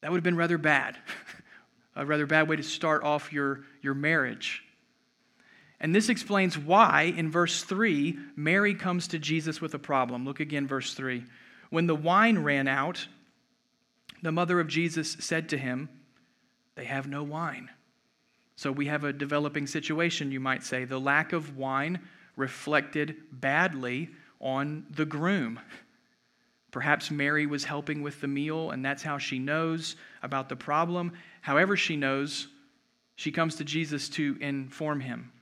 that 0.00 0.12
would 0.12 0.18
have 0.18 0.22
been 0.22 0.36
rather 0.36 0.56
bad. 0.56 0.96
a 1.96 2.06
rather 2.06 2.26
bad 2.26 2.48
way 2.48 2.54
to 2.54 2.62
start 2.62 3.02
off 3.02 3.32
your, 3.32 3.64
your 3.82 3.94
marriage. 3.94 4.62
And 5.80 5.92
this 5.92 6.10
explains 6.10 6.56
why, 6.56 7.12
in 7.16 7.28
verse 7.28 7.64
3, 7.64 8.16
Mary 8.36 8.76
comes 8.76 9.08
to 9.08 9.18
Jesus 9.18 9.60
with 9.60 9.74
a 9.74 9.78
problem. 9.80 10.24
Look 10.24 10.38
again, 10.38 10.68
verse 10.68 10.94
3. 10.94 11.24
When 11.70 11.88
the 11.88 11.96
wine 11.96 12.38
ran 12.38 12.68
out, 12.68 13.08
the 14.22 14.30
mother 14.30 14.60
of 14.60 14.68
Jesus 14.68 15.16
said 15.18 15.48
to 15.48 15.58
him, 15.58 15.88
They 16.76 16.84
have 16.84 17.08
no 17.08 17.24
wine. 17.24 17.68
So 18.60 18.70
we 18.70 18.88
have 18.88 19.04
a 19.04 19.12
developing 19.14 19.66
situation, 19.66 20.30
you 20.30 20.38
might 20.38 20.62
say. 20.62 20.84
The 20.84 21.00
lack 21.00 21.32
of 21.32 21.56
wine 21.56 21.98
reflected 22.36 23.16
badly 23.32 24.10
on 24.38 24.84
the 24.90 25.06
groom. 25.06 25.58
Perhaps 26.70 27.10
Mary 27.10 27.46
was 27.46 27.64
helping 27.64 28.02
with 28.02 28.20
the 28.20 28.28
meal, 28.28 28.72
and 28.72 28.84
that's 28.84 29.02
how 29.02 29.16
she 29.16 29.38
knows 29.38 29.96
about 30.22 30.50
the 30.50 30.56
problem. 30.56 31.14
However, 31.40 31.74
she 31.74 31.96
knows, 31.96 32.48
she 33.16 33.32
comes 33.32 33.54
to 33.54 33.64
Jesus 33.64 34.10
to 34.10 34.36
inform 34.42 35.00
him. 35.00 35.32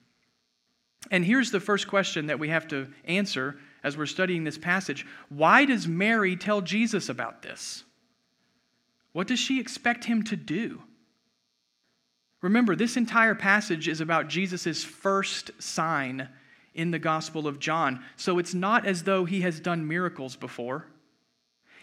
And 1.10 1.24
here's 1.24 1.50
the 1.50 1.58
first 1.58 1.88
question 1.88 2.26
that 2.26 2.38
we 2.38 2.50
have 2.50 2.68
to 2.68 2.86
answer 3.04 3.58
as 3.82 3.96
we're 3.96 4.06
studying 4.06 4.44
this 4.44 4.58
passage 4.58 5.04
Why 5.28 5.64
does 5.64 5.88
Mary 5.88 6.36
tell 6.36 6.60
Jesus 6.60 7.08
about 7.08 7.42
this? 7.42 7.82
What 9.10 9.26
does 9.26 9.40
she 9.40 9.58
expect 9.58 10.04
him 10.04 10.22
to 10.22 10.36
do? 10.36 10.84
Remember, 12.40 12.76
this 12.76 12.96
entire 12.96 13.34
passage 13.34 13.88
is 13.88 14.00
about 14.00 14.28
Jesus' 14.28 14.84
first 14.84 15.50
sign 15.60 16.28
in 16.74 16.92
the 16.92 16.98
Gospel 16.98 17.48
of 17.48 17.58
John. 17.58 18.04
So 18.16 18.38
it's 18.38 18.54
not 18.54 18.86
as 18.86 19.02
though 19.02 19.24
he 19.24 19.40
has 19.40 19.58
done 19.58 19.88
miracles 19.88 20.36
before. 20.36 20.86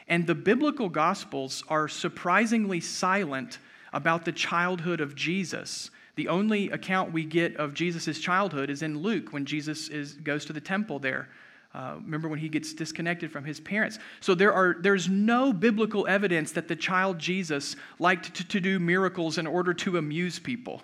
And 0.07 0.25
the 0.25 0.35
biblical 0.35 0.87
Gospels 0.87 1.63
are 1.67 1.87
surprisingly 1.87 2.79
silent 2.79 3.59
about 3.91 4.23
the 4.23 4.31
childhood 4.31 5.01
of 5.01 5.15
Jesus. 5.15 5.89
The 6.15 6.29
only 6.29 6.69
account 6.69 7.11
we 7.11 7.25
get 7.25 7.57
of 7.57 7.73
Jesus' 7.73 8.19
childhood 8.19 8.69
is 8.69 8.81
in 8.81 8.99
Luke 8.99 9.33
when 9.33 9.45
Jesus 9.45 9.89
is, 9.89 10.13
goes 10.13 10.45
to 10.45 10.53
the 10.53 10.61
temple 10.61 10.99
there. 10.99 11.27
Uh, 11.75 11.95
remember 11.95 12.29
when 12.29 12.39
he 12.39 12.47
gets 12.47 12.71
disconnected 12.73 13.29
from 13.29 13.43
his 13.43 13.59
parents. 13.59 13.99
So 14.21 14.33
there 14.33 14.53
are, 14.53 14.77
there's 14.79 15.09
no 15.09 15.51
biblical 15.51 16.07
evidence 16.07 16.53
that 16.53 16.69
the 16.69 16.75
child 16.75 17.19
Jesus 17.19 17.75
liked 17.99 18.33
to, 18.33 18.47
to 18.47 18.61
do 18.61 18.79
miracles 18.79 19.37
in 19.37 19.45
order 19.45 19.73
to 19.73 19.97
amuse 19.97 20.39
people. 20.39 20.81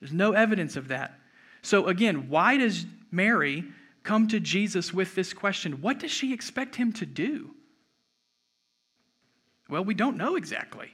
There's 0.00 0.12
no 0.12 0.32
evidence 0.32 0.74
of 0.74 0.88
that. 0.88 1.16
So 1.62 1.86
again, 1.86 2.28
why 2.28 2.56
does 2.56 2.84
Mary 3.12 3.64
come 4.02 4.26
to 4.28 4.40
Jesus 4.40 4.92
with 4.92 5.14
this 5.14 5.32
question? 5.32 5.80
What 5.80 6.00
does 6.00 6.10
she 6.10 6.32
expect 6.32 6.74
him 6.74 6.92
to 6.94 7.06
do? 7.06 7.54
Well, 9.68 9.84
we 9.84 9.94
don't 9.94 10.16
know 10.16 10.34
exactly. 10.34 10.88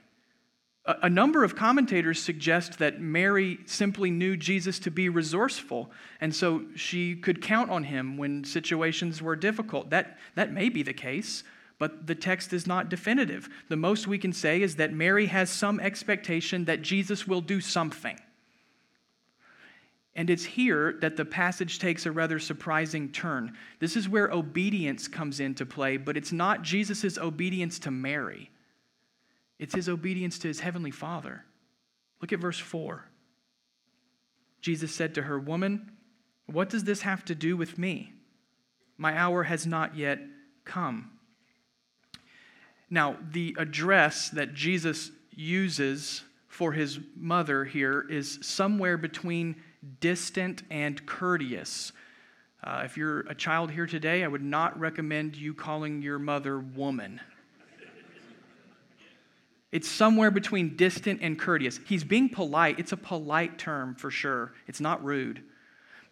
A 0.85 1.09
number 1.09 1.45
of 1.45 1.55
commentators 1.55 2.21
suggest 2.21 2.79
that 2.79 2.99
Mary 2.99 3.59
simply 3.65 4.11
knew 4.11 4.35
Jesus 4.35 4.79
to 4.79 4.91
be 4.91 5.07
resourceful, 5.07 5.89
and 6.19 6.35
so 6.35 6.65
she 6.75 7.15
could 7.15 7.41
count 7.41 7.69
on 7.69 7.85
him 7.85 8.17
when 8.17 8.43
situations 8.43 9.21
were 9.21 9.37
difficult. 9.37 9.91
That, 9.91 10.17
that 10.35 10.51
may 10.51 10.67
be 10.67 10.83
the 10.83 10.91
case, 10.91 11.45
but 11.79 12.05
the 12.05 12.15
text 12.15 12.51
is 12.51 12.67
not 12.67 12.89
definitive. 12.89 13.47
The 13.69 13.77
most 13.77 14.07
we 14.07 14.17
can 14.17 14.33
say 14.33 14.61
is 14.61 14.75
that 14.75 14.91
Mary 14.91 15.27
has 15.27 15.49
some 15.49 15.79
expectation 15.79 16.65
that 16.65 16.81
Jesus 16.81 17.25
will 17.25 17.41
do 17.41 17.61
something. 17.61 18.19
And 20.15 20.29
it's 20.29 20.43
here 20.43 20.97
that 20.99 21.15
the 21.15 21.25
passage 21.25 21.79
takes 21.79 22.05
a 22.05 22.11
rather 22.11 22.39
surprising 22.39 23.09
turn. 23.09 23.55
This 23.79 23.95
is 23.95 24.09
where 24.09 24.29
obedience 24.31 25.07
comes 25.07 25.39
into 25.39 25.65
play, 25.65 25.95
but 25.95 26.17
it's 26.17 26.33
not 26.33 26.61
Jesus' 26.61 27.17
obedience 27.17 27.79
to 27.79 27.91
Mary. 27.91 28.49
It's 29.63 29.73
his 29.73 29.87
obedience 29.87 30.39
to 30.39 30.49
his 30.49 30.59
heavenly 30.59 30.91
Father. 30.91 31.45
Look 32.19 32.33
at 32.33 32.39
verse 32.39 32.59
4. 32.59 33.05
Jesus 34.59 34.93
said 34.93 35.15
to 35.15 35.21
her, 35.21 35.39
Woman, 35.39 35.89
what 36.47 36.69
does 36.69 36.83
this 36.83 37.03
have 37.03 37.23
to 37.23 37.33
do 37.33 37.55
with 37.55 37.77
me? 37.77 38.11
My 38.97 39.17
hour 39.17 39.43
has 39.43 39.65
not 39.65 39.95
yet 39.95 40.19
come. 40.65 41.11
Now, 42.89 43.15
the 43.31 43.55
address 43.57 44.29
that 44.31 44.53
Jesus 44.53 45.11
uses 45.31 46.23
for 46.49 46.73
his 46.73 46.99
mother 47.15 47.63
here 47.63 48.05
is 48.09 48.39
somewhere 48.41 48.97
between 48.97 49.55
distant 50.01 50.63
and 50.71 51.05
courteous. 51.05 51.93
Uh, 52.61 52.81
if 52.83 52.97
you're 52.97 53.21
a 53.21 53.35
child 53.35 53.71
here 53.71 53.87
today, 53.87 54.25
I 54.25 54.27
would 54.27 54.43
not 54.43 54.77
recommend 54.77 55.37
you 55.37 55.53
calling 55.53 56.01
your 56.01 56.19
mother 56.19 56.59
woman. 56.59 57.21
It's 59.73 59.89
somewhere 59.89 60.29
between 60.29 60.75
distant 60.75 61.21
and 61.23 61.37
courteous. 61.37 61.79
He's 61.87 62.03
being 62.03 62.29
polite. 62.29 62.77
It's 62.77 62.91
a 62.91 62.97
polite 62.97 63.57
term 63.57 63.95
for 63.95 64.11
sure, 64.11 64.53
it's 64.67 64.79
not 64.79 65.03
rude. 65.03 65.41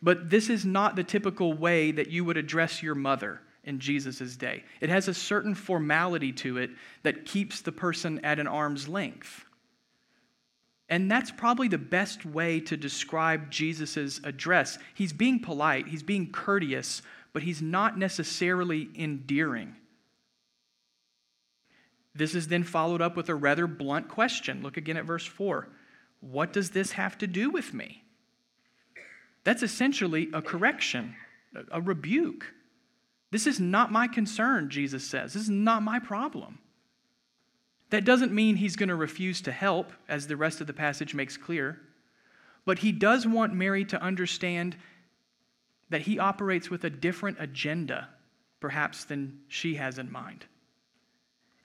But 0.02 0.32
this 0.32 0.50
is 0.50 0.66
not 0.66 0.96
the 0.96 1.04
typical 1.04 1.54
way 1.54 1.92
that 1.92 2.10
you 2.10 2.26
would 2.26 2.38
address 2.38 2.82
your 2.82 2.96
mother 2.96 3.40
in 3.64 3.80
Jesus' 3.80 4.36
day. 4.36 4.64
It 4.80 4.90
has 4.90 5.08
a 5.08 5.14
certain 5.14 5.54
formality 5.54 6.34
to 6.34 6.58
it 6.58 6.72
that 7.04 7.28
keeps 7.28 7.62
the 7.62 7.72
person 7.72 8.20
at 8.26 8.40
an 8.40 8.48
arm's 8.48 8.88
length. 8.88 9.46
And 10.90 11.10
that's 11.10 11.30
probably 11.30 11.68
the 11.68 11.78
best 11.78 12.26
way 12.26 12.62
to 12.62 12.76
describe 12.76 13.52
Jesus' 13.52 14.20
address. 14.24 14.80
He's 14.96 15.14
being 15.14 15.40
polite, 15.40 15.88
he's 15.88 16.02
being 16.02 16.32
courteous, 16.32 17.04
but 17.32 17.44
he's 17.44 17.62
not 17.62 17.96
necessarily 17.96 18.90
endearing. 18.96 19.76
This 22.14 22.36
is 22.36 22.48
then 22.48 22.64
followed 22.64 23.02
up 23.02 23.16
with 23.16 23.30
a 23.30 23.36
rather 23.36 23.68
blunt 23.68 24.10
question. 24.10 24.62
Look 24.62 24.78
again 24.78 24.98
at 24.98 25.06
verse 25.06 25.26
4. 25.26 25.68
What 26.20 26.54
does 26.54 26.72
this 26.72 26.92
have 26.94 27.18
to 27.20 27.28
do 27.28 27.50
with 27.50 27.74
me? 27.74 28.04
That's 29.44 29.64
essentially 29.64 30.30
a 30.34 30.42
correction, 30.42 31.16
a 31.72 31.82
rebuke. 31.82 32.54
This 33.32 33.48
is 33.48 33.60
not 33.60 33.92
my 33.92 34.08
concern, 34.08 34.70
Jesus 34.70 35.04
says. 35.04 35.34
This 35.34 35.44
is 35.44 35.50
not 35.50 35.84
my 35.84 36.00
problem. 36.00 36.60
That 37.90 38.06
doesn't 38.06 38.34
mean 38.34 38.56
he's 38.56 38.76
going 38.76 38.90
to 38.90 38.96
refuse 38.96 39.42
to 39.42 39.52
help, 39.52 39.92
as 40.08 40.28
the 40.28 40.38
rest 40.38 40.62
of 40.62 40.68
the 40.68 40.74
passage 40.74 41.14
makes 41.14 41.38
clear. 41.38 41.80
But 42.66 42.80
he 42.80 42.92
does 42.92 43.26
want 43.26 43.54
Mary 43.54 43.84
to 43.86 44.02
understand 44.02 44.76
that 45.90 46.02
he 46.02 46.20
operates 46.20 46.70
with 46.70 46.84
a 46.84 46.90
different 46.90 47.38
agenda, 47.40 48.10
perhaps, 48.60 49.06
than 49.06 49.40
she 49.48 49.76
has 49.76 49.98
in 49.98 50.12
mind. 50.12 50.46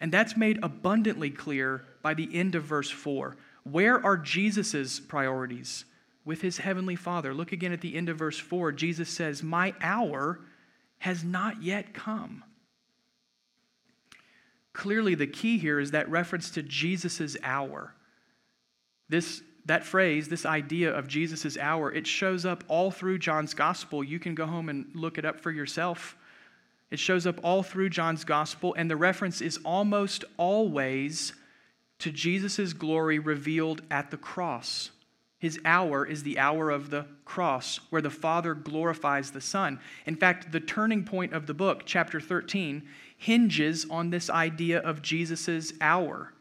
And 0.01 0.13
that's 0.13 0.37
made 0.37 0.59
abundantly 0.63 1.31
clear 1.31 1.85
by 2.03 2.15
the 2.15 2.29
end 2.35 2.55
of 2.55 2.65
verse 2.65 2.91
4. 2.91 3.37
Where 3.65 4.05
are 4.05 4.17
Jesus' 4.17 5.01
priorities? 5.01 5.85
With 6.25 6.43
his 6.43 6.59
heavenly 6.59 6.97
Father. 6.97 7.33
Look 7.33 7.53
again 7.53 7.73
at 7.73 7.81
the 7.81 7.95
end 7.95 8.09
of 8.09 8.19
verse 8.19 8.39
4. 8.39 8.73
Jesus 8.73 9.09
says, 9.09 9.43
My 9.43 9.75
hour 9.81 10.41
has 10.99 11.23
not 11.23 11.63
yet 11.63 11.95
come. 11.95 12.43
Clearly, 14.73 15.15
the 15.15 15.27
key 15.27 15.57
here 15.57 15.81
is 15.81 15.93
that 15.93 16.11
reference 16.11 16.51
to 16.51 16.63
Jesus' 16.63 17.37
hour. 17.43 17.95
This, 19.09 19.41
that 19.65 19.85
phrase, 19.85 20.29
this 20.29 20.45
idea 20.45 20.93
of 20.93 21.07
Jesus' 21.07 21.57
hour, 21.57 21.93
it 21.93 22.07
shows 22.07 22.45
up 22.45 22.65
all 22.69 22.91
through 22.91 23.19
John's 23.19 23.55
gospel. 23.55 24.05
You 24.05 24.19
can 24.19 24.35
go 24.35 24.47
home 24.47 24.69
and 24.69 24.87
look 24.95 25.17
it 25.17 25.25
up 25.25 25.41
for 25.41 25.51
yourself. 25.51 26.17
It 26.91 26.99
shows 26.99 27.27
up 27.27 27.41
all 27.43 27.63
through 27.63 27.91
John's 27.91 28.25
gospel, 28.25 28.75
and 28.75 28.91
the 28.91 28.97
reference 28.97 29.41
is 29.41 29.59
almost 29.65 30.25
always 30.37 31.33
to 31.99 32.13
Jesus' 32.13 32.73
glory 32.73 33.19
revealed 33.19 33.83
at 33.91 34.11
the 34.11 34.17
cross. 34.17 34.91
His 35.39 35.61
hour 35.65 36.07
is 36.07 36.23
the 36.23 36.39
hour 36.39 36.71
of 36.71 36.91
the 36.91 37.07
cross, 37.25 37.81
where 37.91 38.03
the 38.03 38.11
Father 38.11 38.55
glorifies 38.55 39.31
the 39.31 39.41
Son. 39.41 39.81
In 40.07 40.17
fact, 40.17 40.53
the 40.53 40.61
turning 40.61 41.05
point 41.05 41.33
of 41.33 41.47
the 41.47 41.55
book, 41.55 41.83
chapter 41.85 42.21
13, 42.21 42.89
hinges 43.17 43.87
on 43.91 44.11
this 44.11 44.31
idea 44.31 44.79
of 44.79 45.03
Jesus' 45.03 45.73
hour. 45.81 46.33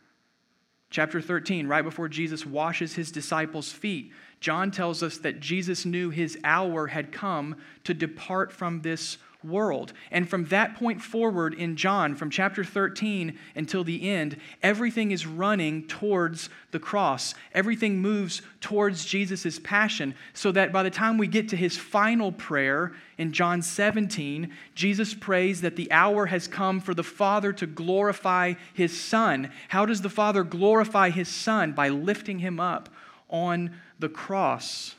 Chapter 0.89 1.19
13, 1.19 1.67
right 1.67 1.83
before 1.83 2.07
Jesus 2.07 2.45
washes 2.45 2.95
his 2.95 3.11
disciples' 3.11 3.71
feet, 3.71 4.11
John 4.39 4.71
tells 4.71 5.03
us 5.03 5.17
that 5.19 5.39
Jesus 5.39 5.85
knew 5.85 6.09
his 6.09 6.37
hour 6.43 6.87
had 6.87 7.11
come 7.11 7.57
to 7.83 7.93
depart 7.93 8.53
from 8.53 8.81
this 8.81 9.17
world. 9.47 9.93
And 10.11 10.29
from 10.29 10.45
that 10.45 10.75
point 10.75 11.01
forward 11.01 11.53
in 11.53 11.75
John, 11.75 12.15
from 12.15 12.29
chapter 12.29 12.63
13 12.63 13.37
until 13.55 13.83
the 13.83 14.09
end, 14.09 14.37
everything 14.61 15.11
is 15.11 15.25
running 15.25 15.87
towards 15.87 16.49
the 16.71 16.79
cross. 16.79 17.33
Everything 17.53 17.99
moves 17.99 18.41
towards 18.61 19.05
Jesus' 19.05 19.59
passion, 19.59 20.15
so 20.33 20.51
that 20.51 20.73
by 20.73 20.83
the 20.83 20.89
time 20.89 21.17
we 21.17 21.27
get 21.27 21.49
to 21.49 21.55
his 21.55 21.77
final 21.77 22.31
prayer 22.31 22.93
in 23.17 23.31
John 23.31 23.61
17, 23.61 24.51
Jesus 24.73 25.13
prays 25.13 25.61
that 25.61 25.75
the 25.75 25.91
hour 25.91 26.25
has 26.25 26.47
come 26.47 26.79
for 26.79 26.93
the 26.93 27.03
Father 27.03 27.53
to 27.53 27.65
glorify 27.65 28.53
his 28.73 28.99
Son. 28.99 29.51
How 29.69 29.85
does 29.85 30.01
the 30.01 30.09
Father 30.09 30.43
glorify 30.43 31.09
his 31.09 31.29
Son? 31.29 31.71
By 31.71 31.89
lifting 31.89 32.39
him 32.39 32.59
up 32.59 32.89
on 33.29 33.71
the 33.99 34.09
cross. 34.09 34.95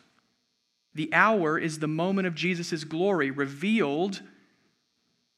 The 0.95 1.13
hour 1.13 1.59
is 1.59 1.79
the 1.79 1.87
moment 1.87 2.27
of 2.27 2.35
Jesus' 2.35 2.85
glory 2.85 3.31
revealed 3.31 4.23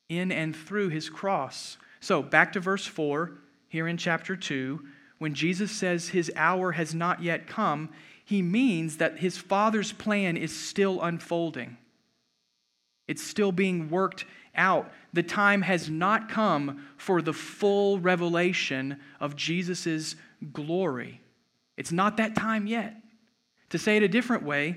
in 0.08 0.32
and 0.32 0.54
through 0.54 0.88
his 0.88 1.10
cross. 1.10 1.76
So, 2.00 2.22
back 2.22 2.52
to 2.52 2.60
verse 2.60 2.86
4 2.86 3.32
here 3.68 3.88
in 3.88 3.96
chapter 3.96 4.36
2. 4.36 4.80
When 5.18 5.34
Jesus 5.34 5.70
says 5.70 6.08
his 6.08 6.30
hour 6.36 6.72
has 6.72 6.94
not 6.94 7.22
yet 7.22 7.46
come, 7.46 7.90
he 8.24 8.42
means 8.42 8.98
that 8.98 9.18
his 9.18 9.36
Father's 9.36 9.92
plan 9.92 10.36
is 10.36 10.56
still 10.56 11.02
unfolding. 11.02 11.76
It's 13.06 13.22
still 13.22 13.52
being 13.52 13.90
worked 13.90 14.26
out. 14.54 14.92
The 15.12 15.22
time 15.22 15.62
has 15.62 15.88
not 15.88 16.28
come 16.28 16.86
for 16.96 17.22
the 17.22 17.32
full 17.32 17.98
revelation 17.98 19.00
of 19.18 19.34
Jesus' 19.34 20.14
glory. 20.52 21.20
It's 21.76 21.92
not 21.92 22.18
that 22.18 22.34
time 22.34 22.66
yet. 22.66 22.96
To 23.70 23.78
say 23.78 23.96
it 23.96 24.02
a 24.02 24.08
different 24.08 24.42
way, 24.42 24.76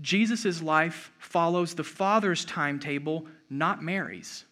Jesus' 0.00 0.62
life 0.62 1.12
follows 1.18 1.74
the 1.74 1.84
Father's 1.84 2.44
timetable, 2.44 3.26
not 3.48 3.82
Mary's. 3.82 4.44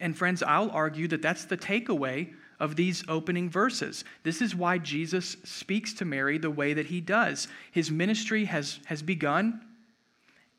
And 0.00 0.16
friends, 0.16 0.42
I'll 0.42 0.70
argue 0.70 1.08
that 1.08 1.22
that's 1.22 1.44
the 1.46 1.56
takeaway 1.56 2.32
of 2.58 2.76
these 2.76 3.04
opening 3.08 3.50
verses. 3.50 4.04
This 4.22 4.40
is 4.40 4.54
why 4.54 4.78
Jesus 4.78 5.36
speaks 5.44 5.92
to 5.94 6.04
Mary 6.04 6.38
the 6.38 6.50
way 6.50 6.74
that 6.74 6.86
he 6.86 7.00
does. 7.00 7.48
His 7.70 7.90
ministry 7.90 8.46
has, 8.46 8.80
has 8.86 9.02
begun, 9.02 9.62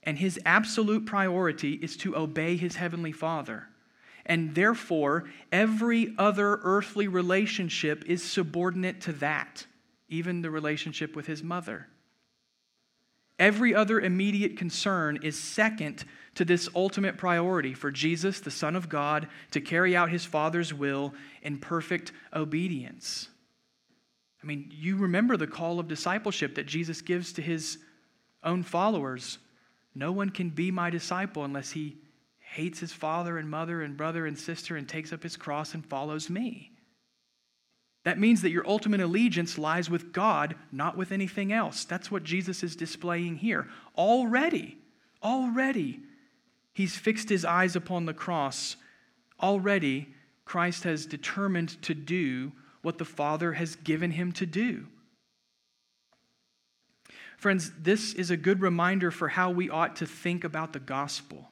and 0.03 0.17
his 0.17 0.39
absolute 0.45 1.05
priority 1.05 1.73
is 1.73 1.97
to 1.97 2.15
obey 2.15 2.55
his 2.55 2.75
heavenly 2.75 3.11
Father. 3.11 3.67
And 4.25 4.53
therefore, 4.55 5.25
every 5.51 6.13
other 6.17 6.59
earthly 6.63 7.07
relationship 7.07 8.03
is 8.05 8.23
subordinate 8.23 9.01
to 9.01 9.13
that, 9.13 9.65
even 10.09 10.41
the 10.41 10.51
relationship 10.51 11.15
with 11.15 11.25
his 11.25 11.43
mother. 11.43 11.87
Every 13.39 13.75
other 13.75 13.99
immediate 13.99 14.57
concern 14.57 15.19
is 15.21 15.37
second 15.37 16.03
to 16.35 16.45
this 16.45 16.69
ultimate 16.75 17.17
priority 17.17 17.73
for 17.73 17.91
Jesus, 17.91 18.39
the 18.39 18.51
Son 18.51 18.75
of 18.75 18.89
God, 18.89 19.27
to 19.51 19.61
carry 19.61 19.95
out 19.95 20.09
his 20.09 20.25
Father's 20.25 20.73
will 20.73 21.13
in 21.41 21.57
perfect 21.57 22.11
obedience. 22.33 23.29
I 24.41 24.45
mean, 24.45 24.71
you 24.71 24.97
remember 24.97 25.37
the 25.37 25.47
call 25.47 25.79
of 25.79 25.87
discipleship 25.87 26.55
that 26.55 26.67
Jesus 26.67 27.01
gives 27.01 27.33
to 27.33 27.41
his 27.41 27.79
own 28.43 28.63
followers. 28.63 29.39
No 29.93 30.11
one 30.11 30.29
can 30.29 30.49
be 30.49 30.71
my 30.71 30.89
disciple 30.89 31.43
unless 31.43 31.71
he 31.71 31.97
hates 32.39 32.79
his 32.79 32.93
father 32.93 33.37
and 33.37 33.49
mother 33.49 33.81
and 33.81 33.97
brother 33.97 34.25
and 34.25 34.37
sister 34.37 34.77
and 34.77 34.87
takes 34.87 35.11
up 35.11 35.21
his 35.21 35.35
cross 35.35 35.73
and 35.73 35.85
follows 35.85 36.29
me. 36.29 36.71
That 38.07 38.17
means 38.17 38.41
that 38.41 38.51
your 38.51 38.65
ultimate 38.65 39.01
allegiance 39.01 39.57
lies 39.57 39.89
with 39.89 40.13
God, 40.13 40.55
not 40.71 40.95
with 40.95 41.11
anything 41.11 41.51
else. 41.51 41.83
That's 41.83 42.09
what 42.09 42.23
Jesus 42.23 42.63
is 42.63 42.73
displaying 42.73 43.35
here. 43.35 43.67
Already, 43.97 44.77
already, 45.21 45.99
He's 46.77 46.95
fixed 46.95 47.27
his 47.27 47.43
eyes 47.43 47.75
upon 47.75 48.05
the 48.05 48.13
cross. 48.13 48.75
Already, 49.41 50.13
Christ 50.45 50.83
has 50.83 51.07
determined 51.07 51.81
to 51.81 51.95
do 51.95 52.51
what 52.81 52.99
the 52.99 53.03
Father 53.03 53.53
has 53.53 53.75
given 53.75 54.11
him 54.11 54.31
to 54.33 54.45
do. 54.45 54.85
Friends, 57.35 57.71
this 57.77 58.13
is 58.13 58.29
a 58.29 58.37
good 58.37 58.61
reminder 58.61 59.09
for 59.09 59.27
how 59.27 59.49
we 59.49 59.71
ought 59.71 59.95
to 59.95 60.05
think 60.05 60.43
about 60.43 60.71
the 60.71 60.79
gospel. 60.79 61.49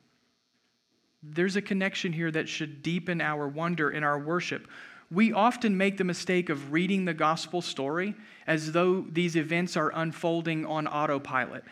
There's 1.23 1.55
a 1.55 1.61
connection 1.61 2.13
here 2.13 2.29
that 2.29 2.47
should 2.47 2.83
deepen 2.83 3.19
our 3.19 3.47
wonder 3.47 3.89
in 3.89 4.03
our 4.03 4.19
worship. 4.19 4.67
We 5.11 5.31
often 5.31 5.77
make 5.77 5.97
the 5.97 6.03
mistake 6.03 6.49
of 6.49 6.71
reading 6.71 7.05
the 7.05 7.13
gospel 7.13 7.61
story 7.61 8.15
as 8.47 8.71
though 8.71 9.05
these 9.11 9.35
events 9.35 9.77
are 9.77 9.91
unfolding 9.93 10.65
on 10.65 10.87
autopilot. 10.87 11.63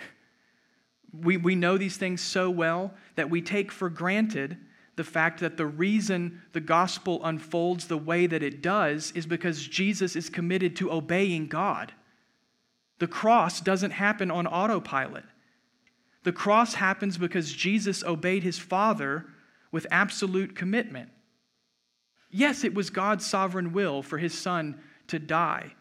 We, 1.12 1.38
we 1.38 1.56
know 1.56 1.78
these 1.78 1.98
things 1.98 2.22
so 2.22 2.50
well 2.50 2.94
that 3.16 3.30
we 3.30 3.42
take 3.42 3.72
for 3.72 3.90
granted 3.90 4.58
the 4.96 5.04
fact 5.04 5.40
that 5.40 5.58
the 5.58 5.66
reason 5.66 6.42
the 6.52 6.60
gospel 6.62 7.20
unfolds 7.24 7.88
the 7.88 7.98
way 7.98 8.28
that 8.28 8.44
it 8.44 8.62
does 8.62 9.12
is 9.16 9.26
because 9.26 9.68
Jesus 9.68 10.16
is 10.16 10.30
committed 10.30 10.76
to 10.78 10.92
obeying 10.92 11.48
God. 11.48 11.94
The 13.00 13.08
cross 13.08 13.60
doesn't 13.60 13.92
happen 13.92 14.30
on 14.30 14.46
autopilot. 14.46 15.26
The 16.24 16.32
cross 16.32 16.76
happens 16.76 17.18
because 17.18 17.52
Jesus 17.52 18.04
obeyed 18.04 18.44
his 18.44 18.60
Father 18.60 19.26
with 19.72 19.88
absolute 19.90 20.56
commitment. 20.56 21.10
Yes, 22.36 22.64
it 22.64 22.74
was 22.74 22.90
God's 22.90 23.26
sovereign 23.26 23.74
will 23.74 24.02
for 24.02 24.18
his 24.18 24.36
Son 24.36 24.82
to 25.08 25.20
die, 25.20 25.76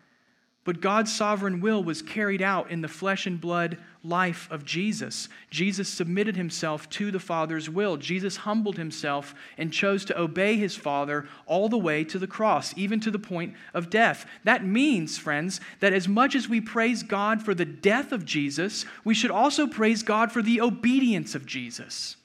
but 0.64 0.82
God's 0.82 1.10
sovereign 1.10 1.62
will 1.62 1.82
was 1.82 2.02
carried 2.02 2.42
out 2.42 2.70
in 2.70 2.82
the 2.82 2.88
flesh 2.88 3.26
and 3.26 3.40
blood 3.40 3.78
life 4.04 4.48
of 4.50 4.64
Jesus. 4.64 5.30
Jesus 5.48 5.88
submitted 5.88 6.36
himself 6.36 6.90
to 6.90 7.10
the 7.10 7.18
Father's 7.18 7.70
will. 7.70 7.96
Jesus 7.96 8.36
humbled 8.36 8.76
himself 8.76 9.34
and 9.56 9.72
chose 9.72 10.04
to 10.04 10.20
obey 10.20 10.56
his 10.56 10.76
Father 10.76 11.26
all 11.46 11.70
the 11.70 11.78
way 11.78 12.04
to 12.04 12.18
the 12.18 12.26
cross, 12.26 12.74
even 12.76 13.00
to 13.00 13.10
the 13.10 13.18
point 13.18 13.54
of 13.72 13.88
death. 13.88 14.26
That 14.44 14.64
means, 14.64 15.16
friends, 15.16 15.58
that 15.80 15.94
as 15.94 16.06
much 16.06 16.34
as 16.34 16.50
we 16.50 16.60
praise 16.60 17.02
God 17.02 17.42
for 17.42 17.54
the 17.54 17.64
death 17.64 18.12
of 18.12 18.26
Jesus, 18.26 18.84
we 19.04 19.14
should 19.14 19.30
also 19.30 19.66
praise 19.66 20.02
God 20.02 20.30
for 20.30 20.42
the 20.42 20.60
obedience 20.60 21.34
of 21.34 21.46
Jesus. 21.46 22.16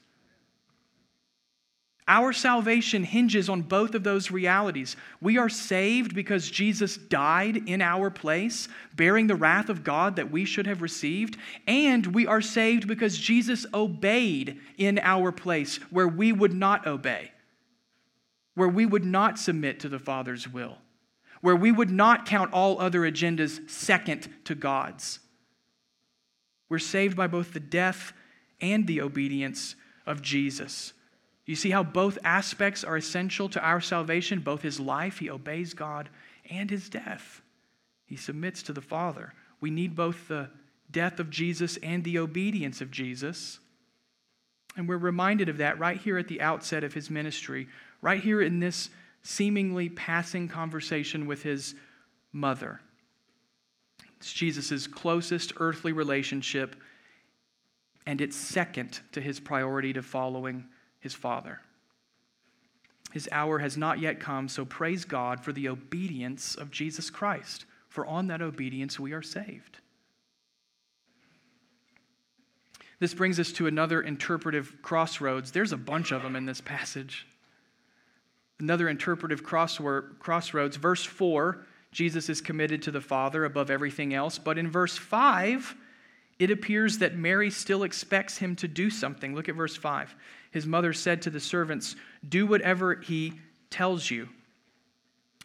Our 2.10 2.32
salvation 2.32 3.04
hinges 3.04 3.50
on 3.50 3.60
both 3.60 3.94
of 3.94 4.02
those 4.02 4.30
realities. 4.30 4.96
We 5.20 5.36
are 5.36 5.50
saved 5.50 6.14
because 6.14 6.50
Jesus 6.50 6.96
died 6.96 7.68
in 7.68 7.82
our 7.82 8.08
place, 8.08 8.66
bearing 8.96 9.26
the 9.26 9.36
wrath 9.36 9.68
of 9.68 9.84
God 9.84 10.16
that 10.16 10.30
we 10.30 10.46
should 10.46 10.66
have 10.66 10.80
received, 10.80 11.36
and 11.66 12.06
we 12.06 12.26
are 12.26 12.40
saved 12.40 12.88
because 12.88 13.18
Jesus 13.18 13.66
obeyed 13.74 14.58
in 14.78 14.98
our 15.00 15.30
place 15.30 15.76
where 15.90 16.08
we 16.08 16.32
would 16.32 16.54
not 16.54 16.86
obey, 16.86 17.30
where 18.54 18.68
we 18.68 18.86
would 18.86 19.04
not 19.04 19.38
submit 19.38 19.78
to 19.80 19.90
the 19.90 19.98
Father's 19.98 20.48
will, 20.48 20.78
where 21.42 21.56
we 21.56 21.70
would 21.70 21.90
not 21.90 22.24
count 22.24 22.54
all 22.54 22.80
other 22.80 23.00
agendas 23.00 23.68
second 23.68 24.28
to 24.44 24.54
God's. 24.54 25.18
We're 26.70 26.78
saved 26.78 27.18
by 27.18 27.26
both 27.26 27.52
the 27.52 27.60
death 27.60 28.14
and 28.62 28.86
the 28.86 29.02
obedience 29.02 29.76
of 30.06 30.22
Jesus. 30.22 30.94
You 31.48 31.56
see 31.56 31.70
how 31.70 31.82
both 31.82 32.18
aspects 32.24 32.84
are 32.84 32.98
essential 32.98 33.48
to 33.48 33.60
our 33.62 33.80
salvation 33.80 34.40
both 34.40 34.60
his 34.60 34.78
life, 34.78 35.16
he 35.16 35.30
obeys 35.30 35.72
God, 35.72 36.10
and 36.50 36.68
his 36.68 36.90
death. 36.90 37.40
He 38.04 38.16
submits 38.16 38.62
to 38.64 38.74
the 38.74 38.82
Father. 38.82 39.32
We 39.58 39.70
need 39.70 39.96
both 39.96 40.28
the 40.28 40.50
death 40.90 41.18
of 41.18 41.30
Jesus 41.30 41.78
and 41.78 42.04
the 42.04 42.18
obedience 42.18 42.82
of 42.82 42.90
Jesus. 42.90 43.60
And 44.76 44.86
we're 44.86 44.98
reminded 44.98 45.48
of 45.48 45.56
that 45.56 45.78
right 45.78 45.96
here 45.96 46.18
at 46.18 46.28
the 46.28 46.42
outset 46.42 46.84
of 46.84 46.92
his 46.92 47.08
ministry. 47.08 47.66
right 48.02 48.22
here 48.22 48.42
in 48.42 48.60
this 48.60 48.90
seemingly 49.22 49.88
passing 49.88 50.48
conversation 50.48 51.26
with 51.26 51.42
his 51.42 51.74
mother. 52.30 52.78
It's 54.18 54.34
Jesus' 54.34 54.86
closest 54.86 55.54
earthly 55.56 55.92
relationship, 55.92 56.76
and 58.06 58.20
it's 58.20 58.36
second 58.36 59.00
to 59.12 59.22
his 59.22 59.40
priority 59.40 59.94
to 59.94 60.02
following 60.02 60.66
his 61.00 61.14
Father. 61.14 61.60
His 63.12 63.28
hour 63.32 63.58
has 63.58 63.76
not 63.76 64.00
yet 64.00 64.20
come, 64.20 64.48
so 64.48 64.64
praise 64.64 65.04
God 65.04 65.40
for 65.40 65.52
the 65.52 65.68
obedience 65.68 66.54
of 66.54 66.70
Jesus 66.70 67.08
Christ, 67.08 67.64
for 67.88 68.06
on 68.06 68.26
that 68.26 68.42
obedience 68.42 69.00
we 69.00 69.12
are 69.12 69.22
saved. 69.22 69.78
This 73.00 73.14
brings 73.14 73.38
us 73.38 73.52
to 73.52 73.66
another 73.66 74.00
interpretive 74.02 74.82
crossroads. 74.82 75.52
There's 75.52 75.72
a 75.72 75.76
bunch 75.76 76.10
of 76.10 76.22
them 76.22 76.36
in 76.36 76.46
this 76.46 76.60
passage. 76.60 77.26
Another 78.58 78.88
interpretive 78.88 79.44
crossroads. 79.44 80.76
Verse 80.76 81.04
4, 81.04 81.64
Jesus 81.92 82.28
is 82.28 82.40
committed 82.40 82.82
to 82.82 82.90
the 82.90 83.00
Father 83.00 83.44
above 83.44 83.70
everything 83.70 84.14
else. 84.14 84.36
But 84.36 84.58
in 84.58 84.68
verse 84.68 84.98
5, 84.98 85.76
it 86.38 86.50
appears 86.50 86.98
that 86.98 87.16
Mary 87.16 87.50
still 87.50 87.82
expects 87.82 88.38
him 88.38 88.54
to 88.56 88.68
do 88.68 88.90
something. 88.90 89.34
Look 89.34 89.48
at 89.48 89.56
verse 89.56 89.76
5. 89.76 90.14
His 90.50 90.66
mother 90.66 90.92
said 90.92 91.22
to 91.22 91.30
the 91.30 91.40
servants, 91.40 91.96
Do 92.28 92.46
whatever 92.46 92.94
he 92.96 93.34
tells 93.70 94.10
you. 94.10 94.28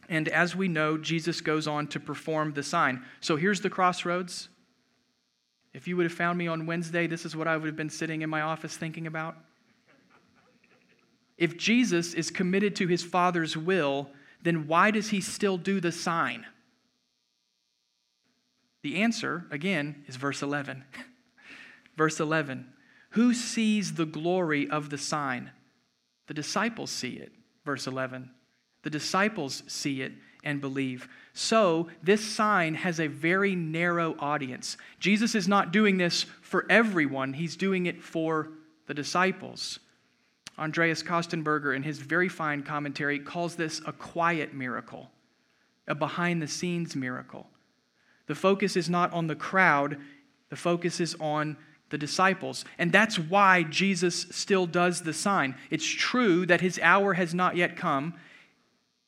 And 0.09 0.27
as 0.27 0.55
we 0.55 0.67
know, 0.67 0.97
Jesus 0.97 1.41
goes 1.41 1.67
on 1.67 1.87
to 1.87 1.99
perform 1.99 2.53
the 2.53 2.63
sign. 2.63 3.03
So 3.21 3.35
here's 3.35 3.61
the 3.61 3.69
crossroads. 3.69 4.49
If 5.73 5.87
you 5.87 5.97
would 5.97 6.03
have 6.03 6.13
found 6.13 6.37
me 6.37 6.47
on 6.47 6.67
Wednesday, 6.67 7.07
this 7.07 7.25
is 7.25 7.35
what 7.35 7.47
I 7.47 7.57
would 7.57 7.65
have 7.65 7.75
been 7.75 7.89
sitting 7.89 8.21
in 8.21 8.29
my 8.29 8.41
office 8.41 8.77
thinking 8.77 9.07
about. 9.07 9.35
If 11.37 11.57
Jesus 11.57 12.13
is 12.13 12.29
committed 12.29 12.75
to 12.75 12.87
his 12.87 13.03
Father's 13.03 13.57
will, 13.57 14.11
then 14.43 14.67
why 14.67 14.91
does 14.91 15.09
he 15.09 15.19
still 15.19 15.57
do 15.57 15.79
the 15.79 15.91
sign? 15.91 16.45
The 18.83 19.01
answer, 19.01 19.45
again, 19.49 20.03
is 20.07 20.17
verse 20.17 20.41
11. 20.41 20.83
verse 21.97 22.19
11 22.19 22.67
Who 23.11 23.33
sees 23.33 23.93
the 23.93 24.05
glory 24.05 24.69
of 24.69 24.89
the 24.89 24.97
sign? 24.97 25.51
The 26.27 26.33
disciples 26.33 26.91
see 26.91 27.13
it. 27.13 27.31
Verse 27.65 27.87
11. 27.87 28.29
The 28.83 28.89
disciples 28.89 29.63
see 29.67 30.01
it 30.01 30.11
and 30.43 30.59
believe. 30.59 31.07
So, 31.33 31.87
this 32.03 32.23
sign 32.23 32.75
has 32.75 32.99
a 32.99 33.07
very 33.07 33.55
narrow 33.55 34.15
audience. 34.19 34.77
Jesus 34.99 35.35
is 35.35 35.47
not 35.47 35.71
doing 35.71 35.97
this 35.97 36.23
for 36.41 36.65
everyone, 36.69 37.33
he's 37.33 37.55
doing 37.55 37.85
it 37.85 38.03
for 38.03 38.49
the 38.87 38.93
disciples. 38.93 39.79
Andreas 40.59 41.01
Kostenberger, 41.01 41.75
in 41.75 41.81
his 41.81 41.97
very 41.97 42.29
fine 42.29 42.61
commentary, 42.61 43.17
calls 43.17 43.55
this 43.55 43.81
a 43.87 43.93
quiet 43.93 44.53
miracle, 44.53 45.09
a 45.87 45.95
behind 45.95 46.41
the 46.41 46.47
scenes 46.47 46.95
miracle. 46.95 47.47
The 48.27 48.35
focus 48.35 48.75
is 48.75 48.89
not 48.89 49.11
on 49.13 49.27
the 49.27 49.35
crowd, 49.35 49.97
the 50.49 50.55
focus 50.55 50.99
is 50.99 51.15
on 51.19 51.57
the 51.89 51.97
disciples. 51.97 52.65
And 52.77 52.91
that's 52.91 53.19
why 53.19 53.63
Jesus 53.63 54.27
still 54.31 54.65
does 54.65 55.01
the 55.01 55.13
sign. 55.13 55.55
It's 55.69 55.85
true 55.85 56.45
that 56.45 56.61
his 56.61 56.79
hour 56.79 57.13
has 57.13 57.33
not 57.33 57.55
yet 57.55 57.75
come, 57.75 58.15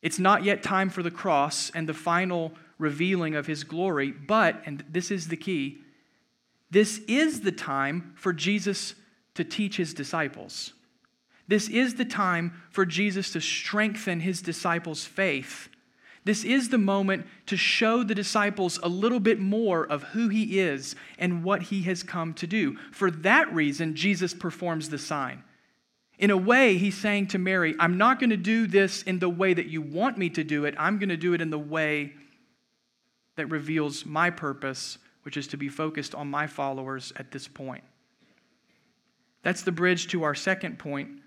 it's 0.02 0.18
not 0.18 0.44
yet 0.44 0.62
time 0.62 0.90
for 0.90 1.02
the 1.02 1.10
cross 1.10 1.70
and 1.74 1.88
the 1.88 1.94
final 1.94 2.52
revealing 2.78 3.34
of 3.34 3.46
his 3.46 3.64
glory, 3.64 4.12
but, 4.12 4.62
and 4.66 4.84
this 4.88 5.10
is 5.10 5.28
the 5.28 5.36
key, 5.36 5.78
this 6.70 6.98
is 7.08 7.40
the 7.40 7.52
time 7.52 8.12
for 8.16 8.32
Jesus 8.32 8.94
to 9.34 9.44
teach 9.44 9.76
his 9.76 9.94
disciples. 9.94 10.72
This 11.48 11.68
is 11.68 11.94
the 11.94 12.04
time 12.04 12.62
for 12.70 12.84
Jesus 12.84 13.32
to 13.32 13.40
strengthen 13.40 14.20
his 14.20 14.42
disciples' 14.42 15.04
faith. 15.04 15.68
This 16.26 16.42
is 16.42 16.70
the 16.70 16.76
moment 16.76 17.24
to 17.46 17.56
show 17.56 18.02
the 18.02 18.14
disciples 18.14 18.80
a 18.82 18.88
little 18.88 19.20
bit 19.20 19.38
more 19.38 19.86
of 19.86 20.02
who 20.02 20.28
he 20.28 20.58
is 20.58 20.96
and 21.20 21.44
what 21.44 21.62
he 21.62 21.82
has 21.82 22.02
come 22.02 22.34
to 22.34 22.48
do. 22.48 22.76
For 22.90 23.12
that 23.12 23.54
reason, 23.54 23.94
Jesus 23.94 24.34
performs 24.34 24.88
the 24.88 24.98
sign. 24.98 25.44
In 26.18 26.32
a 26.32 26.36
way, 26.36 26.78
he's 26.78 26.98
saying 26.98 27.28
to 27.28 27.38
Mary, 27.38 27.76
I'm 27.78 27.96
not 27.96 28.18
going 28.18 28.30
to 28.30 28.36
do 28.36 28.66
this 28.66 29.04
in 29.04 29.20
the 29.20 29.28
way 29.28 29.54
that 29.54 29.66
you 29.66 29.80
want 29.80 30.18
me 30.18 30.28
to 30.30 30.42
do 30.42 30.64
it. 30.64 30.74
I'm 30.76 30.98
going 30.98 31.10
to 31.10 31.16
do 31.16 31.32
it 31.32 31.40
in 31.40 31.50
the 31.50 31.60
way 31.60 32.14
that 33.36 33.46
reveals 33.46 34.04
my 34.04 34.30
purpose, 34.30 34.98
which 35.22 35.36
is 35.36 35.46
to 35.48 35.56
be 35.56 35.68
focused 35.68 36.12
on 36.12 36.26
my 36.26 36.48
followers 36.48 37.12
at 37.14 37.30
this 37.30 37.46
point. 37.46 37.84
That's 39.44 39.62
the 39.62 39.70
bridge 39.70 40.08
to 40.08 40.24
our 40.24 40.34
second 40.34 40.80
point. 40.80 41.20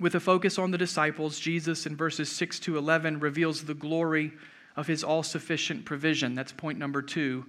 With 0.00 0.14
a 0.14 0.20
focus 0.20 0.58
on 0.58 0.70
the 0.70 0.78
disciples, 0.78 1.38
Jesus 1.38 1.86
in 1.86 1.94
verses 1.94 2.32
6 2.32 2.58
to 2.60 2.78
11 2.78 3.20
reveals 3.20 3.64
the 3.64 3.74
glory 3.74 4.32
of 4.74 4.86
his 4.86 5.04
all 5.04 5.22
sufficient 5.22 5.84
provision. 5.84 6.34
That's 6.34 6.52
point 6.52 6.78
number 6.78 7.02
two 7.02 7.46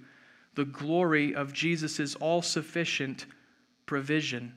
the 0.54 0.66
glory 0.66 1.34
of 1.34 1.54
Jesus' 1.54 2.14
all 2.16 2.42
sufficient 2.42 3.24
provision. 3.86 4.52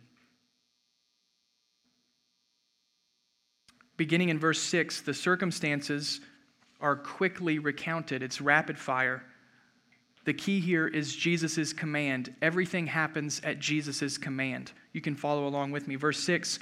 beginning 3.98 4.30
in 4.30 4.40
verse 4.40 4.62
6, 4.62 5.02
the 5.02 5.14
circumstances 5.14 6.20
are 6.82 6.96
quickly 6.96 7.60
recounted. 7.60 8.22
It's 8.22 8.42
rapid 8.42 8.78
fire. 8.78 9.24
The 10.26 10.34
key 10.34 10.60
here 10.60 10.88
is 10.88 11.16
Jesus' 11.16 11.72
command. 11.72 12.34
Everything 12.42 12.88
happens 12.88 13.40
at 13.44 13.60
Jesus' 13.60 14.18
command. 14.18 14.72
You 14.92 15.02
can 15.02 15.16
follow 15.16 15.48
along 15.48 15.72
with 15.72 15.88
me. 15.88 15.96
Verse 15.96 16.20
6, 16.20 16.60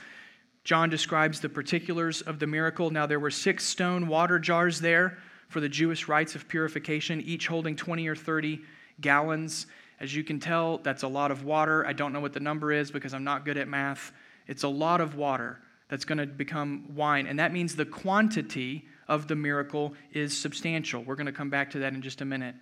John 0.64 0.90
describes 0.90 1.40
the 1.40 1.50
particulars 1.50 2.22
of 2.22 2.40
the 2.40 2.48
miracle. 2.48 2.90
Now, 2.90 3.06
there 3.06 3.20
were 3.20 3.32
six 3.32 3.66
stone 3.66 4.08
water 4.08 4.40
jars 4.40 4.80
there 4.80 5.18
for 5.50 5.60
the 5.60 5.70
Jewish 5.70 6.08
rites 6.08 6.36
of 6.36 6.48
purification, 6.48 7.22
each 7.22 7.48
holding 7.48 7.76
20 7.76 8.08
or 8.08 8.16
30 8.16 8.62
gallons. 9.02 9.68
As 10.00 10.16
you 10.16 10.24
can 10.24 10.40
tell, 10.40 10.80
that's 10.80 11.04
a 11.04 11.08
lot 11.08 11.32
of 11.32 11.44
water. 11.44 11.86
I 11.86 11.94
don't 11.94 12.14
know 12.14 12.20
what 12.20 12.34
the 12.34 12.40
number 12.40 12.72
is 12.72 12.92
because 12.92 13.14
I'm 13.14 13.24
not 13.24 13.46
good 13.46 13.58
at 13.58 13.68
math. 13.68 14.12
It's 14.48 14.64
a 14.64 14.70
lot 14.70 15.02
of 15.02 15.16
water 15.16 15.60
that's 15.90 16.06
going 16.06 16.18
to 16.18 16.26
become 16.26 16.86
wine. 16.96 17.28
And 17.28 17.40
that 17.40 17.54
means 17.54 17.76
the 17.76 17.86
quantity 17.86 18.86
of 19.08 19.28
the 19.28 19.36
miracle 19.36 19.94
is 20.14 20.36
substantial. 20.36 21.04
We're 21.04 21.16
going 21.16 21.28
to 21.28 21.32
come 21.32 21.50
back 21.50 21.72
to 21.72 21.80
that 21.80 21.94
in 21.94 22.02
just 22.02 22.22
a 22.22 22.26
minute. 22.26 22.56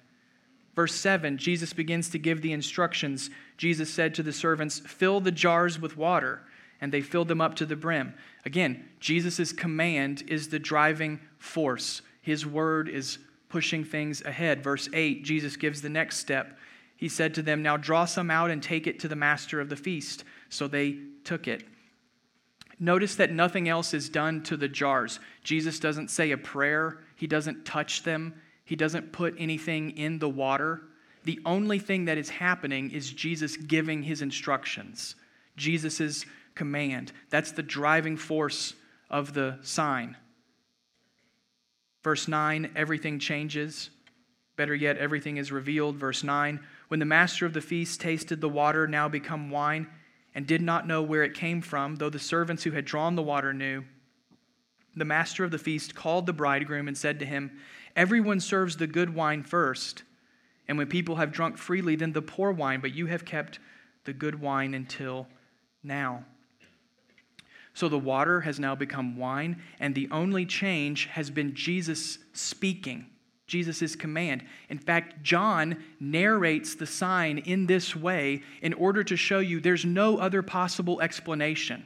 Verse 0.75 0.95
7, 0.95 1.37
Jesus 1.37 1.73
begins 1.73 2.09
to 2.09 2.19
give 2.19 2.41
the 2.41 2.53
instructions. 2.53 3.29
Jesus 3.57 3.93
said 3.93 4.15
to 4.15 4.23
the 4.23 4.33
servants, 4.33 4.79
Fill 4.79 5.19
the 5.19 5.31
jars 5.31 5.79
with 5.79 5.97
water. 5.97 6.41
And 6.81 6.91
they 6.91 7.01
filled 7.01 7.27
them 7.27 7.41
up 7.41 7.55
to 7.55 7.65
the 7.65 7.75
brim. 7.75 8.13
Again, 8.45 8.89
Jesus' 8.99 9.53
command 9.53 10.23
is 10.27 10.49
the 10.49 10.59
driving 10.59 11.19
force. 11.37 12.01
His 12.21 12.45
word 12.45 12.89
is 12.89 13.19
pushing 13.49 13.83
things 13.83 14.23
ahead. 14.23 14.63
Verse 14.63 14.89
8, 14.91 15.23
Jesus 15.23 15.55
gives 15.55 15.81
the 15.81 15.89
next 15.89 16.17
step. 16.17 16.57
He 16.97 17.07
said 17.07 17.33
to 17.35 17.41
them, 17.41 17.61
Now 17.61 17.77
draw 17.77 18.05
some 18.05 18.31
out 18.31 18.49
and 18.49 18.61
take 18.61 18.87
it 18.87 18.99
to 18.99 19.07
the 19.07 19.15
master 19.15 19.59
of 19.59 19.69
the 19.69 19.75
feast. 19.75 20.23
So 20.49 20.67
they 20.67 20.97
took 21.23 21.47
it. 21.47 21.63
Notice 22.79 23.15
that 23.15 23.31
nothing 23.31 23.69
else 23.69 23.93
is 23.93 24.09
done 24.09 24.41
to 24.43 24.57
the 24.57 24.67
jars. 24.67 25.19
Jesus 25.43 25.79
doesn't 25.79 26.09
say 26.09 26.31
a 26.31 26.37
prayer, 26.37 26.97
he 27.15 27.27
doesn't 27.27 27.63
touch 27.63 28.01
them, 28.01 28.33
he 28.65 28.75
doesn't 28.75 29.11
put 29.11 29.35
anything 29.37 29.91
in 29.91 30.17
the 30.17 30.29
water. 30.29 30.81
The 31.23 31.39
only 31.45 31.77
thing 31.77 32.05
that 32.05 32.17
is 32.17 32.29
happening 32.29 32.89
is 32.89 33.11
Jesus 33.11 33.55
giving 33.55 34.01
his 34.01 34.23
instructions, 34.23 35.15
Jesus' 35.57 36.25
command. 36.55 37.11
That's 37.29 37.51
the 37.51 37.63
driving 37.63 38.17
force 38.17 38.73
of 39.09 39.33
the 39.33 39.59
sign. 39.61 40.17
Verse 42.03 42.27
9, 42.27 42.71
everything 42.75 43.19
changes. 43.19 43.89
Better 44.55 44.75
yet, 44.75 44.97
everything 44.97 45.37
is 45.37 45.51
revealed. 45.51 45.95
Verse 45.95 46.23
9, 46.23 46.59
when 46.87 46.99
the 46.99 47.05
master 47.05 47.45
of 47.45 47.53
the 47.53 47.61
feast 47.61 48.01
tasted 48.01 48.41
the 48.41 48.49
water 48.49 48.87
now 48.87 49.07
become 49.07 49.49
wine, 49.49 49.87
and 50.33 50.47
did 50.47 50.61
not 50.61 50.87
know 50.87 51.01
where 51.01 51.23
it 51.23 51.33
came 51.33 51.61
from, 51.61 51.95
though 51.95 52.09
the 52.09 52.19
servants 52.19 52.63
who 52.63 52.71
had 52.71 52.85
drawn 52.85 53.15
the 53.15 53.21
water 53.21 53.53
knew. 53.53 53.83
The 54.95 55.05
master 55.05 55.43
of 55.43 55.51
the 55.51 55.57
feast 55.57 55.95
called 55.95 56.25
the 56.25 56.33
bridegroom 56.33 56.87
and 56.87 56.97
said 56.97 57.19
to 57.19 57.25
him, 57.25 57.59
Everyone 57.95 58.39
serves 58.39 58.77
the 58.77 58.87
good 58.87 59.13
wine 59.13 59.43
first, 59.43 60.03
and 60.67 60.77
when 60.77 60.87
people 60.87 61.15
have 61.17 61.31
drunk 61.31 61.57
freely, 61.57 61.95
then 61.95 62.13
the 62.13 62.21
poor 62.21 62.51
wine, 62.51 62.79
but 62.79 62.93
you 62.93 63.07
have 63.07 63.25
kept 63.25 63.59
the 64.05 64.13
good 64.13 64.39
wine 64.39 64.73
until 64.73 65.27
now. 65.83 66.25
So 67.73 67.87
the 67.87 67.97
water 67.97 68.41
has 68.41 68.59
now 68.59 68.75
become 68.75 69.17
wine, 69.17 69.61
and 69.79 69.95
the 69.95 70.09
only 70.11 70.45
change 70.45 71.05
has 71.07 71.29
been 71.29 71.53
Jesus 71.53 72.19
speaking. 72.33 73.05
Jesus' 73.47 73.95
command. 73.97 74.45
In 74.69 74.77
fact, 74.77 75.23
John 75.23 75.83
narrates 75.99 76.75
the 76.75 76.85
sign 76.85 77.37
in 77.39 77.67
this 77.67 77.95
way 77.95 78.43
in 78.61 78.73
order 78.73 79.03
to 79.03 79.17
show 79.17 79.39
you 79.39 79.59
there's 79.59 79.83
no 79.83 80.17
other 80.17 80.41
possible 80.41 81.01
explanation. 81.01 81.85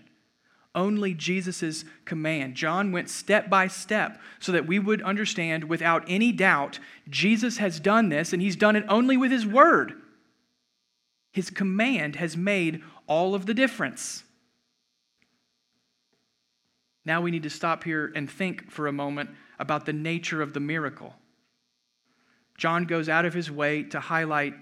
Only 0.76 1.14
Jesus' 1.14 1.86
command. 2.04 2.56
John 2.56 2.92
went 2.92 3.10
step 3.10 3.50
by 3.50 3.68
step 3.68 4.20
so 4.40 4.52
that 4.52 4.68
we 4.68 4.78
would 4.78 5.02
understand 5.02 5.64
without 5.64 6.04
any 6.08 6.32
doubt 6.32 6.80
Jesus 7.10 7.58
has 7.58 7.80
done 7.80 8.10
this, 8.10 8.34
and 8.34 8.42
he's 8.42 8.58
done 8.58 8.76
it 8.76 8.86
only 8.90 9.18
with 9.18 9.32
his 9.32 9.46
word. 9.46 9.94
His 11.32 11.50
command 11.50 12.18
has 12.18 12.36
made 12.36 12.84
all 13.08 13.34
of 13.34 13.46
the 13.46 13.54
difference. 13.54 14.25
Now 17.06 17.22
we 17.22 17.32
need 17.32 17.44
to 17.44 17.50
stop 17.50 17.84
here 17.84 18.12
and 18.16 18.30
think 18.30 18.72
for 18.72 18.88
a 18.88 18.92
moment 18.92 19.30
about 19.60 19.86
the 19.86 19.94
nature 19.94 20.42
of 20.42 20.54
the 20.54 20.60
miracle. 20.60 21.16
John 22.58 22.86
goes 22.86 23.10
out 23.10 23.26
of 23.26 23.34
his 23.34 23.52
way 23.52 23.84
to 23.84 24.00
highlight 24.00 24.56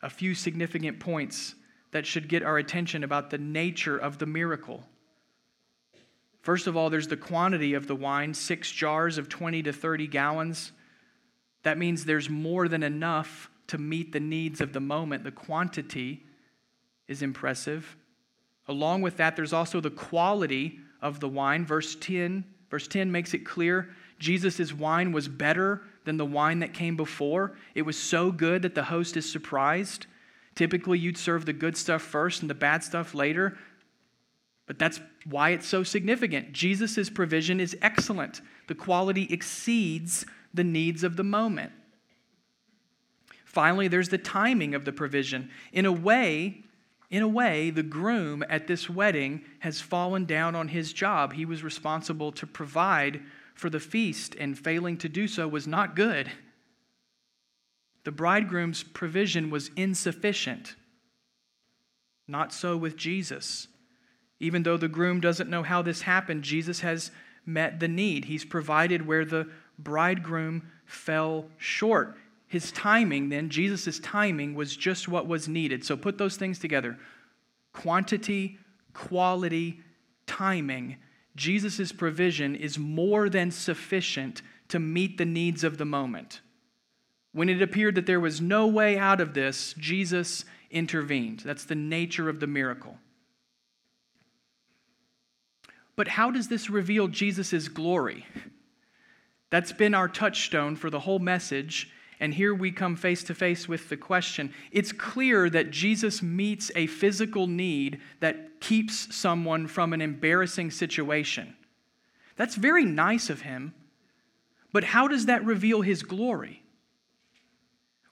a 0.00 0.10
few 0.10 0.34
significant 0.34 1.00
points 1.00 1.54
that 1.90 2.06
should 2.06 2.28
get 2.28 2.42
our 2.42 2.58
attention 2.58 3.04
about 3.04 3.30
the 3.30 3.38
nature 3.38 3.98
of 3.98 4.18
the 4.18 4.26
miracle. 4.26 4.82
First 6.40 6.66
of 6.66 6.76
all, 6.76 6.90
there's 6.90 7.08
the 7.08 7.16
quantity 7.16 7.74
of 7.74 7.86
the 7.86 7.94
wine 7.94 8.34
six 8.34 8.70
jars 8.70 9.18
of 9.18 9.28
20 9.28 9.62
to 9.64 9.72
30 9.72 10.06
gallons. 10.08 10.72
That 11.62 11.78
means 11.78 12.04
there's 12.04 12.30
more 12.30 12.66
than 12.66 12.82
enough 12.82 13.50
to 13.68 13.78
meet 13.78 14.12
the 14.12 14.20
needs 14.20 14.60
of 14.60 14.72
the 14.72 14.80
moment. 14.80 15.22
The 15.22 15.30
quantity 15.30 16.24
is 17.06 17.22
impressive. 17.22 17.96
Along 18.66 19.02
with 19.02 19.18
that, 19.18 19.36
there's 19.36 19.52
also 19.52 19.80
the 19.80 19.90
quality 19.90 20.80
of 21.02 21.20
the 21.20 21.28
wine. 21.28 21.66
Verse 21.66 21.96
10, 21.96 22.44
verse 22.70 22.88
10 22.88 23.12
makes 23.12 23.34
it 23.34 23.44
clear 23.44 23.90
Jesus' 24.22 24.72
wine 24.72 25.10
was 25.10 25.26
better 25.26 25.82
than 26.04 26.16
the 26.16 26.24
wine 26.24 26.60
that 26.60 26.72
came 26.72 26.96
before. 26.96 27.56
It 27.74 27.82
was 27.82 27.98
so 27.98 28.30
good 28.30 28.62
that 28.62 28.76
the 28.76 28.84
host 28.84 29.16
is 29.16 29.30
surprised. 29.30 30.06
Typically, 30.54 30.98
you'd 30.98 31.18
serve 31.18 31.44
the 31.44 31.52
good 31.52 31.76
stuff 31.76 32.02
first 32.02 32.40
and 32.40 32.48
the 32.48 32.54
bad 32.54 32.84
stuff 32.84 33.14
later. 33.14 33.58
But 34.66 34.78
that's 34.78 35.00
why 35.28 35.50
it's 35.50 35.66
so 35.66 35.82
significant. 35.82 36.52
Jesus' 36.52 37.10
provision 37.10 37.58
is 37.58 37.76
excellent, 37.82 38.40
the 38.68 38.76
quality 38.76 39.26
exceeds 39.28 40.24
the 40.54 40.64
needs 40.64 41.02
of 41.02 41.16
the 41.16 41.24
moment. 41.24 41.72
Finally, 43.44 43.88
there's 43.88 44.08
the 44.08 44.18
timing 44.18 44.74
of 44.74 44.84
the 44.84 44.92
provision. 44.92 45.50
In 45.72 45.84
a 45.84 45.92
way, 45.92 46.62
in 47.12 47.22
a 47.22 47.28
way, 47.28 47.68
the 47.68 47.82
groom 47.82 48.42
at 48.48 48.66
this 48.66 48.88
wedding 48.88 49.44
has 49.58 49.82
fallen 49.82 50.24
down 50.24 50.54
on 50.54 50.68
his 50.68 50.94
job. 50.94 51.34
He 51.34 51.44
was 51.44 51.62
responsible 51.62 52.32
to 52.32 52.46
provide 52.46 53.20
for 53.54 53.68
the 53.68 53.78
feast, 53.78 54.34
and 54.40 54.58
failing 54.58 54.96
to 54.96 55.10
do 55.10 55.28
so 55.28 55.46
was 55.46 55.66
not 55.66 55.94
good. 55.94 56.32
The 58.04 58.12
bridegroom's 58.12 58.82
provision 58.82 59.50
was 59.50 59.70
insufficient. 59.76 60.74
Not 62.26 62.50
so 62.50 62.78
with 62.78 62.96
Jesus. 62.96 63.68
Even 64.40 64.62
though 64.62 64.78
the 64.78 64.88
groom 64.88 65.20
doesn't 65.20 65.50
know 65.50 65.62
how 65.62 65.82
this 65.82 66.00
happened, 66.00 66.42
Jesus 66.42 66.80
has 66.80 67.10
met 67.44 67.78
the 67.78 67.88
need. 67.88 68.24
He's 68.24 68.46
provided 68.46 69.06
where 69.06 69.26
the 69.26 69.50
bridegroom 69.78 70.66
fell 70.86 71.50
short. 71.58 72.16
His 72.52 72.70
timing, 72.70 73.30
then, 73.30 73.48
Jesus' 73.48 73.98
timing 73.98 74.54
was 74.54 74.76
just 74.76 75.08
what 75.08 75.26
was 75.26 75.48
needed. 75.48 75.86
So 75.86 75.96
put 75.96 76.18
those 76.18 76.36
things 76.36 76.58
together 76.58 76.98
quantity, 77.72 78.58
quality, 78.92 79.80
timing. 80.26 80.98
Jesus' 81.34 81.92
provision 81.92 82.54
is 82.54 82.78
more 82.78 83.30
than 83.30 83.50
sufficient 83.50 84.42
to 84.68 84.78
meet 84.78 85.16
the 85.16 85.24
needs 85.24 85.64
of 85.64 85.78
the 85.78 85.86
moment. 85.86 86.42
When 87.32 87.48
it 87.48 87.62
appeared 87.62 87.94
that 87.94 88.04
there 88.04 88.20
was 88.20 88.42
no 88.42 88.66
way 88.66 88.98
out 88.98 89.22
of 89.22 89.32
this, 89.32 89.74
Jesus 89.78 90.44
intervened. 90.70 91.40
That's 91.40 91.64
the 91.64 91.74
nature 91.74 92.28
of 92.28 92.38
the 92.38 92.46
miracle. 92.46 92.98
But 95.96 96.08
how 96.08 96.30
does 96.30 96.48
this 96.48 96.68
reveal 96.68 97.08
Jesus' 97.08 97.68
glory? 97.68 98.26
That's 99.48 99.72
been 99.72 99.94
our 99.94 100.08
touchstone 100.08 100.76
for 100.76 100.90
the 100.90 101.00
whole 101.00 101.18
message. 101.18 101.90
And 102.22 102.32
here 102.32 102.54
we 102.54 102.70
come 102.70 102.94
face 102.94 103.24
to 103.24 103.34
face 103.34 103.66
with 103.66 103.88
the 103.88 103.96
question. 103.96 104.54
It's 104.70 104.92
clear 104.92 105.50
that 105.50 105.72
Jesus 105.72 106.22
meets 106.22 106.70
a 106.76 106.86
physical 106.86 107.48
need 107.48 108.00
that 108.20 108.60
keeps 108.60 109.12
someone 109.12 109.66
from 109.66 109.92
an 109.92 110.00
embarrassing 110.00 110.70
situation. 110.70 111.56
That's 112.36 112.54
very 112.54 112.84
nice 112.84 113.28
of 113.28 113.40
him. 113.40 113.74
But 114.72 114.84
how 114.84 115.08
does 115.08 115.26
that 115.26 115.44
reveal 115.44 115.80
his 115.80 116.04
glory? 116.04 116.62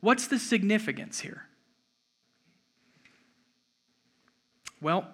What's 0.00 0.26
the 0.26 0.40
significance 0.40 1.20
here? 1.20 1.44
Well, 4.82 5.06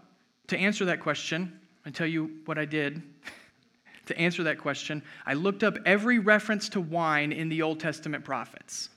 to 0.47 0.57
answer 0.57 0.87
that 0.87 1.01
question, 1.01 1.61
I 1.85 1.91
tell 1.91 2.07
you 2.07 2.31
what 2.47 2.57
I 2.57 2.65
did 2.65 3.03
to 4.07 4.19
answer 4.19 4.43
that 4.45 4.59
question. 4.59 5.03
I 5.25 5.35
looked 5.35 5.63
up 5.63 5.77
every 5.85 6.19
reference 6.19 6.69
to 6.71 6.81
wine 6.81 7.33
in 7.33 7.49
the 7.49 7.63
Old 7.63 7.81
Testament 7.81 8.25
prophets. 8.25 8.89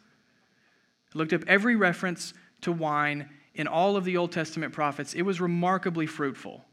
I 1.13 1.17
looked 1.17 1.33
up 1.33 1.43
every 1.47 1.75
reference 1.75 2.33
to 2.61 2.71
wine 2.71 3.29
in 3.55 3.67
all 3.67 3.97
of 3.97 4.05
the 4.05 4.17
Old 4.17 4.31
Testament 4.31 4.73
prophets. 4.73 5.13
It 5.13 5.23
was 5.23 5.41
remarkably 5.41 6.05
fruitful. 6.05 6.63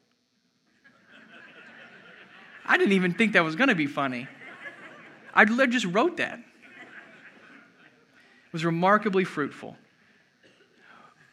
I 2.65 2.77
didn't 2.77 2.93
even 2.93 3.15
think 3.15 3.33
that 3.33 3.45
was 3.45 3.57
going 3.57 3.69
to 3.69 3.75
be 3.75 3.87
funny. 3.87 4.29
I 5.35 5.45
just 5.45 5.87
wrote 5.87 6.19
that. 6.19 6.39
It 6.39 8.53
was 8.53 8.65
remarkably 8.65 9.25
fruitful. 9.25 9.77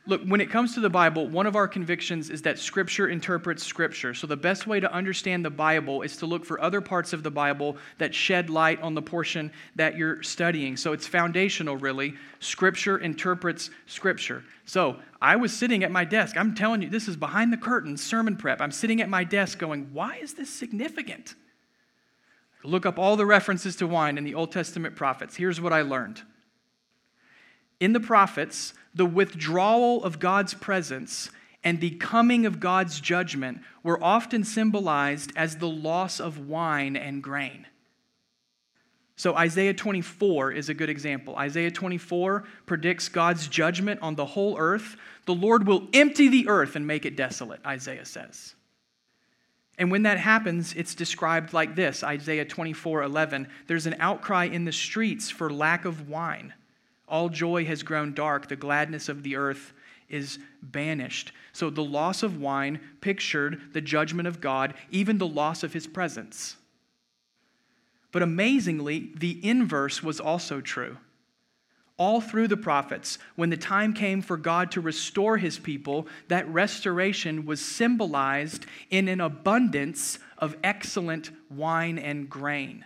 Look, 0.06 0.22
when 0.26 0.42
it 0.42 0.50
comes 0.50 0.74
to 0.74 0.82
the 0.82 0.89
Bible, 0.89 1.30
one 1.30 1.46
of 1.46 1.56
our 1.56 1.68
convictions 1.68 2.30
is 2.30 2.42
that 2.42 2.60
Scripture 2.60 3.08
interprets 3.08 3.63
Scripture. 3.63 4.13
So, 4.13 4.28
the 4.28 4.36
best 4.36 4.68
way 4.68 4.82
to 4.82 4.92
understand 4.92 5.46
the 5.46 5.50
Bible 5.50 6.02
is 6.02 6.18
to 6.18 6.26
look 6.26 6.44
for 6.44 6.60
other 6.60 6.82
parts 6.82 7.13
of 7.13 7.24
the 7.24 7.32
Bible 7.32 7.78
that 8.00 8.13
shed 8.13 8.50
light 8.50 8.82
on 8.82 8.96
the 8.96 9.02
portion 9.02 9.50
that 9.78 9.96
you're 9.96 10.22
studying. 10.22 10.76
So, 10.76 10.92
it's 10.92 11.08
foundational, 11.08 11.78
really. 11.78 12.16
Scripture 12.42 12.98
interprets 12.98 13.70
Scripture. 13.86 14.44
So, 14.66 14.98
I 15.22 15.38
was 15.38 15.54
sitting 15.54 15.86
at 15.86 15.92
my 15.92 16.04
desk. 16.04 16.36
I'm 16.36 16.54
telling 16.54 16.82
you, 16.82 16.89
this 16.89 17.08
is 17.08 17.16
behind 17.16 17.54
the 17.54 17.58
curtain, 17.58 17.96
sermon 17.96 18.36
prep. 18.36 18.60
I'm 18.60 18.74
sitting 18.74 19.00
at 19.00 19.08
my 19.08 19.24
desk 19.24 19.58
going, 19.58 19.89
why 19.94 20.18
is 20.18 20.34
this 20.34 20.50
significant? 20.50 21.36
Look 22.66 22.86
up 22.86 23.00
all 23.00 23.16
the 23.16 23.26
references 23.26 23.78
to 23.78 23.88
wine 23.88 24.18
in 24.18 24.26
the 24.26 24.36
Old 24.36 24.52
Testament 24.52 24.98
prophets. 24.98 25.38
Here's 25.38 25.62
what 25.62 25.72
I 25.72 25.82
learned. 25.82 26.24
In 27.79 27.93
the 27.93 27.99
prophets, 27.99 28.73
the 28.93 29.05
withdrawal 29.05 30.03
of 30.03 30.19
God's 30.19 30.53
presence 30.53 31.29
and 31.63 31.79
the 31.79 31.91
coming 31.91 32.45
of 32.45 32.59
God's 32.59 32.99
judgment 32.99 33.62
were 33.83 34.01
often 34.03 34.43
symbolized 34.43 35.31
as 35.36 35.57
the 35.57 35.69
loss 35.69 36.19
of 36.19 36.47
wine 36.47 36.95
and 36.95 37.23
grain. 37.23 37.67
So, 39.15 39.36
Isaiah 39.36 39.73
24 39.73 40.51
is 40.51 40.69
a 40.69 40.73
good 40.73 40.89
example. 40.89 41.36
Isaiah 41.36 41.71
24 41.71 42.43
predicts 42.65 43.09
God's 43.09 43.47
judgment 43.47 44.01
on 44.01 44.15
the 44.15 44.25
whole 44.25 44.57
earth. 44.57 44.97
The 45.25 45.36
Lord 45.36 45.67
will 45.67 45.88
empty 45.93 46.27
the 46.27 46.47
earth 46.47 46.75
and 46.75 46.88
make 46.88 47.05
it 47.05 47.15
desolate, 47.15 47.62
Isaiah 47.65 48.05
says. 48.05 48.55
And 49.77 49.91
when 49.91 50.03
that 50.03 50.17
happens, 50.17 50.73
it's 50.73 50.95
described 50.95 51.53
like 51.53 51.75
this 51.75 52.03
Isaiah 52.03 52.45
24 52.45 53.03
11. 53.03 53.47
There's 53.67 53.86
an 53.86 53.95
outcry 53.99 54.45
in 54.45 54.65
the 54.65 54.71
streets 54.71 55.29
for 55.29 55.51
lack 55.51 55.86
of 55.86 56.09
wine. 56.09 56.53
All 57.13 57.30
joy 57.30 57.63
has 57.65 57.84
grown 57.84 58.15
dark. 58.15 58.47
The 58.47 58.56
gladness 58.56 59.08
of 59.08 59.21
the 59.21 59.36
earth 59.36 59.71
is 60.10 60.39
banished. 60.63 61.32
So 61.52 61.69
the 61.69 61.84
loss 61.84 62.23
of 62.23 62.41
wine 62.41 62.80
pictured 63.02 63.71
the 63.71 63.82
judgment 63.82 64.28
of 64.28 64.41
God, 64.41 64.73
even 64.89 65.19
the 65.19 65.28
loss 65.28 65.62
of 65.62 65.73
his 65.73 65.86
presence. 65.86 66.56
But 68.12 68.23
amazingly, 68.23 69.12
the 69.15 69.39
inverse 69.47 70.02
was 70.02 70.19
also 70.19 70.60
true. 70.60 70.97
All 71.97 72.19
through 72.19 72.47
the 72.47 72.58
prophets, 72.58 73.19
when 73.36 73.52
the 73.52 73.58
time 73.58 73.93
came 73.93 74.23
for 74.23 74.36
God 74.36 74.71
to 74.71 74.82
restore 74.82 75.38
his 75.38 75.60
people, 75.60 76.08
that 76.30 76.52
restoration 76.52 77.45
was 77.45 77.62
symbolized 77.62 78.65
in 78.89 79.08
an 79.08 79.21
abundance 79.21 80.17
of 80.39 80.58
excellent 80.63 81.30
wine 81.52 81.99
and 81.99 82.28
grain. 82.28 82.86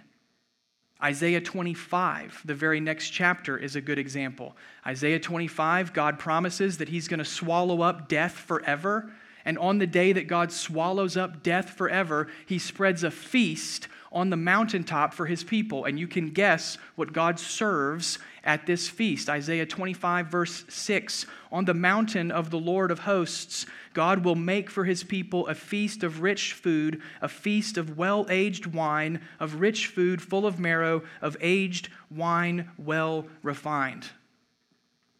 Isaiah 1.02 1.42
25, 1.42 2.42
the 2.46 2.56
very 2.56 2.80
next 2.80 3.10
chapter, 3.10 3.56
is 3.58 3.76
a 3.76 3.82
good 3.82 4.00
example. 4.00 4.56
Isaiah 4.86 5.20
25, 5.20 5.94
God 5.94 6.18
promises 6.18 6.80
that 6.80 6.90
He's 6.90 7.08
going 7.08 7.20
to 7.20 7.26
swallow 7.26 7.82
up 7.82 8.08
death 8.08 8.34
forever. 8.34 9.12
And 9.46 9.60
on 9.60 9.78
the 9.78 9.88
day 9.88 10.12
that 10.14 10.28
God 10.28 10.52
swallows 10.52 11.16
up 11.16 11.44
death 11.44 11.70
forever, 11.70 12.28
He 12.48 12.58
spreads 12.58 13.04
a 13.04 13.12
feast 13.12 13.88
on 14.12 14.32
the 14.32 14.38
mountaintop 14.38 15.14
for 15.14 15.28
His 15.28 15.44
people. 15.44 15.86
And 15.86 16.00
you 16.00 16.08
can 16.08 16.32
guess 16.32 16.80
what 16.96 17.14
God 17.14 17.40
serves 17.40 18.18
at 18.44 18.66
this 18.66 18.90
feast. 18.90 19.30
Isaiah 19.30 19.68
25, 19.68 20.28
verse 20.28 20.66
6 20.68 21.28
On 21.52 21.66
the 21.66 21.76
mountain 21.76 22.32
of 22.32 22.50
the 22.50 22.58
Lord 22.58 22.90
of 22.90 23.00
hosts, 23.00 23.68
God 23.98 24.24
will 24.24 24.36
make 24.36 24.70
for 24.70 24.86
his 24.86 25.04
people 25.04 25.48
a 25.48 25.56
feast 25.56 26.04
of 26.04 26.22
rich 26.22 26.54
food, 26.54 27.02
a 27.20 27.28
feast 27.28 27.80
of 27.80 27.98
well 27.98 28.28
aged 28.30 28.68
wine, 28.68 29.22
of 29.40 29.60
rich 29.60 29.88
food 29.88 30.22
full 30.22 30.46
of 30.46 30.60
marrow, 30.60 31.02
of 31.20 31.36
aged 31.42 31.90
wine 32.12 32.70
well 32.78 33.26
refined. 33.42 34.06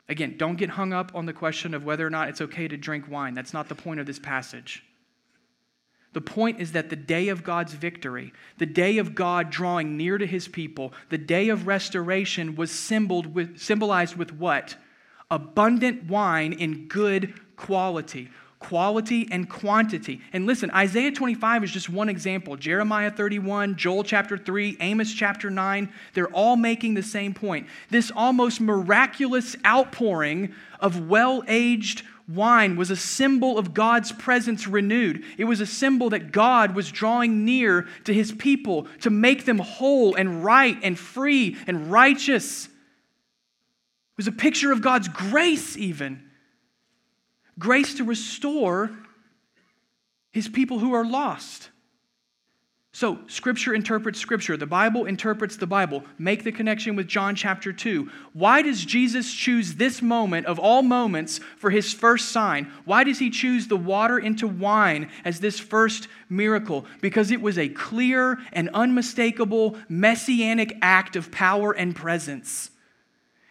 Again, 0.08 0.36
don't 0.38 0.58
get 0.58 0.70
hung 0.70 0.94
up 0.94 1.12
on 1.16 1.26
the 1.26 1.34
question 1.34 1.74
of 1.74 1.86
whether 1.86 2.06
or 2.06 2.12
not 2.12 2.30
it's 2.30 2.40
okay 2.40 2.68
to 2.68 2.78
drink 2.78 3.10
wine. 3.10 3.34
That's 3.34 3.52
not 3.52 3.68
the 3.68 3.74
point 3.74 4.00
of 4.00 4.06
this 4.06 4.20
passage. 4.20 4.84
The 6.14 6.22
point 6.22 6.62
is 6.62 6.74
that 6.74 6.92
the 6.92 6.96
day 6.96 7.30
of 7.30 7.44
God's 7.44 7.74
victory, 7.74 8.32
the 8.60 8.68
day 8.68 9.00
of 9.00 9.16
God 9.16 9.50
drawing 9.50 9.98
near 9.98 10.20
to 10.20 10.28
his 10.28 10.48
people, 10.48 10.94
the 11.10 11.18
day 11.18 11.50
of 11.50 11.66
restoration 11.66 12.56
was 12.56 12.70
symbolized 12.70 14.18
with 14.18 14.34
what? 14.34 14.76
Abundant 15.32 16.08
wine 16.08 16.54
in 16.54 16.88
good 16.88 17.34
quality. 17.56 18.30
Quality 18.60 19.28
and 19.32 19.50
quantity. 19.50 20.22
And 20.34 20.46
listen, 20.46 20.72
Isaiah 20.72 21.12
25 21.12 21.64
is 21.64 21.72
just 21.72 21.90
one 21.90 22.10
example. 22.10 22.56
Jeremiah 22.56 23.12
31, 23.12 23.76
Joel 23.76 24.04
chapter 24.04 24.38
3, 24.38 24.78
Amos 24.80 25.14
chapter 25.14 25.50
9, 25.50 25.90
they're 26.14 26.28
all 26.28 26.56
making 26.56 26.96
the 26.96 27.04
same 27.04 27.34
point. 27.34 27.68
This 27.90 28.12
almost 28.16 28.60
miraculous 28.60 29.56
outpouring 29.66 30.54
of 30.80 31.08
well 31.08 31.44
aged 31.48 32.04
wine 32.28 32.76
was 32.76 32.92
a 32.92 32.96
symbol 32.96 33.58
of 33.58 33.74
God's 33.74 34.12
presence 34.12 34.68
renewed. 34.68 35.24
It 35.38 35.46
was 35.46 35.62
a 35.62 35.66
symbol 35.66 36.10
that 36.10 36.32
God 36.32 36.76
was 36.76 36.92
drawing 36.92 37.46
near 37.46 37.88
to 38.04 38.14
his 38.14 38.32
people 38.32 38.88
to 39.02 39.10
make 39.10 39.46
them 39.46 39.60
whole 39.60 40.16
and 40.16 40.44
right 40.44 40.78
and 40.84 40.98
free 40.98 41.56
and 41.68 41.92
righteous. 41.92 42.66
It 42.66 42.72
was 44.18 44.28
a 44.28 44.32
picture 44.32 44.72
of 44.72 44.82
God's 44.82 45.08
grace, 45.08 45.78
even 45.78 46.27
grace 47.60 47.96
to 47.96 48.04
restore 48.04 48.92
his 50.32 50.48
people 50.48 50.80
who 50.80 50.94
are 50.94 51.06
lost. 51.06 51.70
So, 52.98 53.20
Scripture 53.28 53.76
interprets 53.76 54.20
Scripture. 54.20 54.58
The 54.58 54.66
Bible 54.66 55.06
interprets 55.06 55.56
the 55.56 55.68
Bible. 55.68 56.04
Make 56.18 56.44
the 56.44 56.52
connection 56.52 56.96
with 56.96 57.08
John 57.08 57.36
chapter 57.36 57.72
2. 57.72 58.10
Why 58.34 58.64
does 58.64 58.84
Jesus 58.84 59.32
choose 59.32 59.76
this 59.76 60.02
moment 60.02 60.48
of 60.48 60.58
all 60.58 60.82
moments 60.82 61.40
for 61.58 61.70
his 61.70 61.94
first 61.94 62.30
sign? 62.30 62.72
Why 62.86 63.04
does 63.04 63.20
he 63.20 63.30
choose 63.30 63.68
the 63.68 63.78
water 63.78 64.18
into 64.18 64.48
wine 64.48 65.12
as 65.24 65.40
this 65.40 65.60
first 65.60 66.08
miracle? 66.28 66.88
Because 67.00 67.30
it 67.30 67.40
was 67.40 67.60
a 67.60 67.70
clear 67.70 68.40
and 68.52 68.68
unmistakable 68.74 69.78
messianic 69.90 70.76
act 70.82 71.16
of 71.16 71.32
power 71.32 71.74
and 71.74 71.96
presence. 71.96 72.72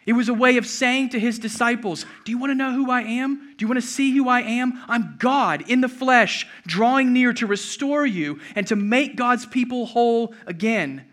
It 0.07 0.13
was 0.13 0.29
a 0.29 0.33
way 0.33 0.55
of 0.55 0.65
saying 0.65 1.09
to 1.09 1.19
his 1.19 1.37
disciples, 1.37 2.05
Do 2.23 2.31
you 2.31 2.37
want 2.37 2.51
to 2.51 2.55
know 2.55 2.71
who 2.71 2.89
I 2.89 3.01
am? 3.01 3.53
Do 3.57 3.63
you 3.63 3.67
want 3.67 3.81
to 3.81 3.85
see 3.85 4.15
who 4.15 4.29
I 4.29 4.39
am? 4.39 4.81
I'm 4.87 5.17
God 5.19 5.69
in 5.69 5.81
the 5.81 5.89
flesh, 5.89 6.47
drawing 6.65 7.11
near 7.11 7.33
to 7.33 7.45
restore 7.45 8.05
you 8.05 8.39
and 8.55 8.65
to 8.67 8.77
make 8.77 9.17
God's 9.17 9.45
people 9.45 9.85
whole 9.85 10.33
again. 10.45 11.05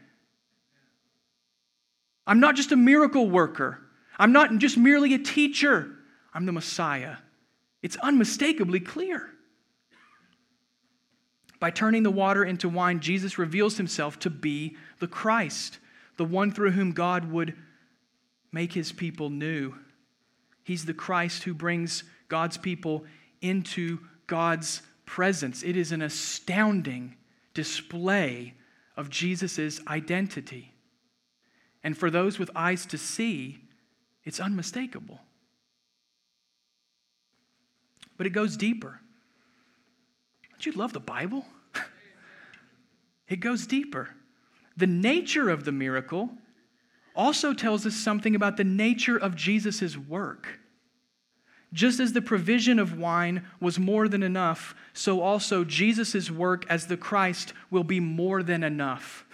I'm 2.24 2.38
not 2.38 2.54
just 2.54 2.70
a 2.70 2.76
miracle 2.76 3.28
worker, 3.28 3.80
I'm 4.16 4.32
not 4.32 4.56
just 4.58 4.78
merely 4.78 5.12
a 5.12 5.18
teacher, 5.18 5.90
I'm 6.32 6.46
the 6.46 6.52
Messiah. 6.52 7.16
It's 7.82 7.96
unmistakably 7.96 8.78
clear. 8.78 9.28
By 11.58 11.70
turning 11.70 12.04
the 12.04 12.12
water 12.12 12.44
into 12.44 12.68
wine, 12.68 13.00
Jesus 13.00 13.38
reveals 13.38 13.76
himself 13.76 14.20
to 14.20 14.30
be 14.30 14.76
the 15.00 15.08
Christ, 15.08 15.80
the 16.16 16.24
one 16.24 16.52
through 16.52 16.70
whom 16.70 16.92
God 16.92 17.30
would 17.32 17.54
make 18.54 18.72
his 18.72 18.92
people 18.92 19.28
new. 19.28 19.74
He's 20.62 20.86
the 20.86 20.94
Christ 20.94 21.42
who 21.42 21.52
brings 21.52 22.04
God's 22.28 22.56
people 22.56 23.04
into 23.42 23.98
God's 24.26 24.80
presence. 25.04 25.62
It 25.62 25.76
is 25.76 25.92
an 25.92 26.00
astounding 26.00 27.16
display 27.52 28.54
of 28.96 29.10
Jesus' 29.10 29.80
identity. 29.86 30.72
And 31.82 31.98
for 31.98 32.10
those 32.10 32.38
with 32.38 32.50
eyes 32.54 32.86
to 32.86 32.96
see, 32.96 33.58
it's 34.24 34.40
unmistakable. 34.40 35.20
But 38.16 38.26
it 38.26 38.30
goes 38.30 38.56
deeper. 38.56 39.00
Don't 40.50 40.64
you 40.64 40.72
love 40.72 40.92
the 40.92 41.00
Bible? 41.00 41.44
it 43.28 43.40
goes 43.40 43.66
deeper. 43.66 44.10
The 44.76 44.86
nature 44.86 45.50
of 45.50 45.64
the 45.64 45.72
miracle 45.72 46.30
also 47.14 47.52
tells 47.52 47.86
us 47.86 47.94
something 47.94 48.34
about 48.34 48.56
the 48.56 48.64
nature 48.64 49.16
of 49.16 49.36
Jesus' 49.36 49.96
work. 49.96 50.60
Just 51.72 51.98
as 51.98 52.12
the 52.12 52.22
provision 52.22 52.78
of 52.78 52.98
wine 52.98 53.44
was 53.60 53.80
more 53.80 54.06
than 54.08 54.22
enough, 54.22 54.76
so 54.92 55.20
also 55.20 55.64
Jesus' 55.64 56.30
work 56.30 56.64
as 56.68 56.86
the 56.86 56.96
Christ 56.96 57.52
will 57.68 57.82
be 57.82 57.98
more 57.98 58.44
than 58.44 58.62
enough. 58.62 59.24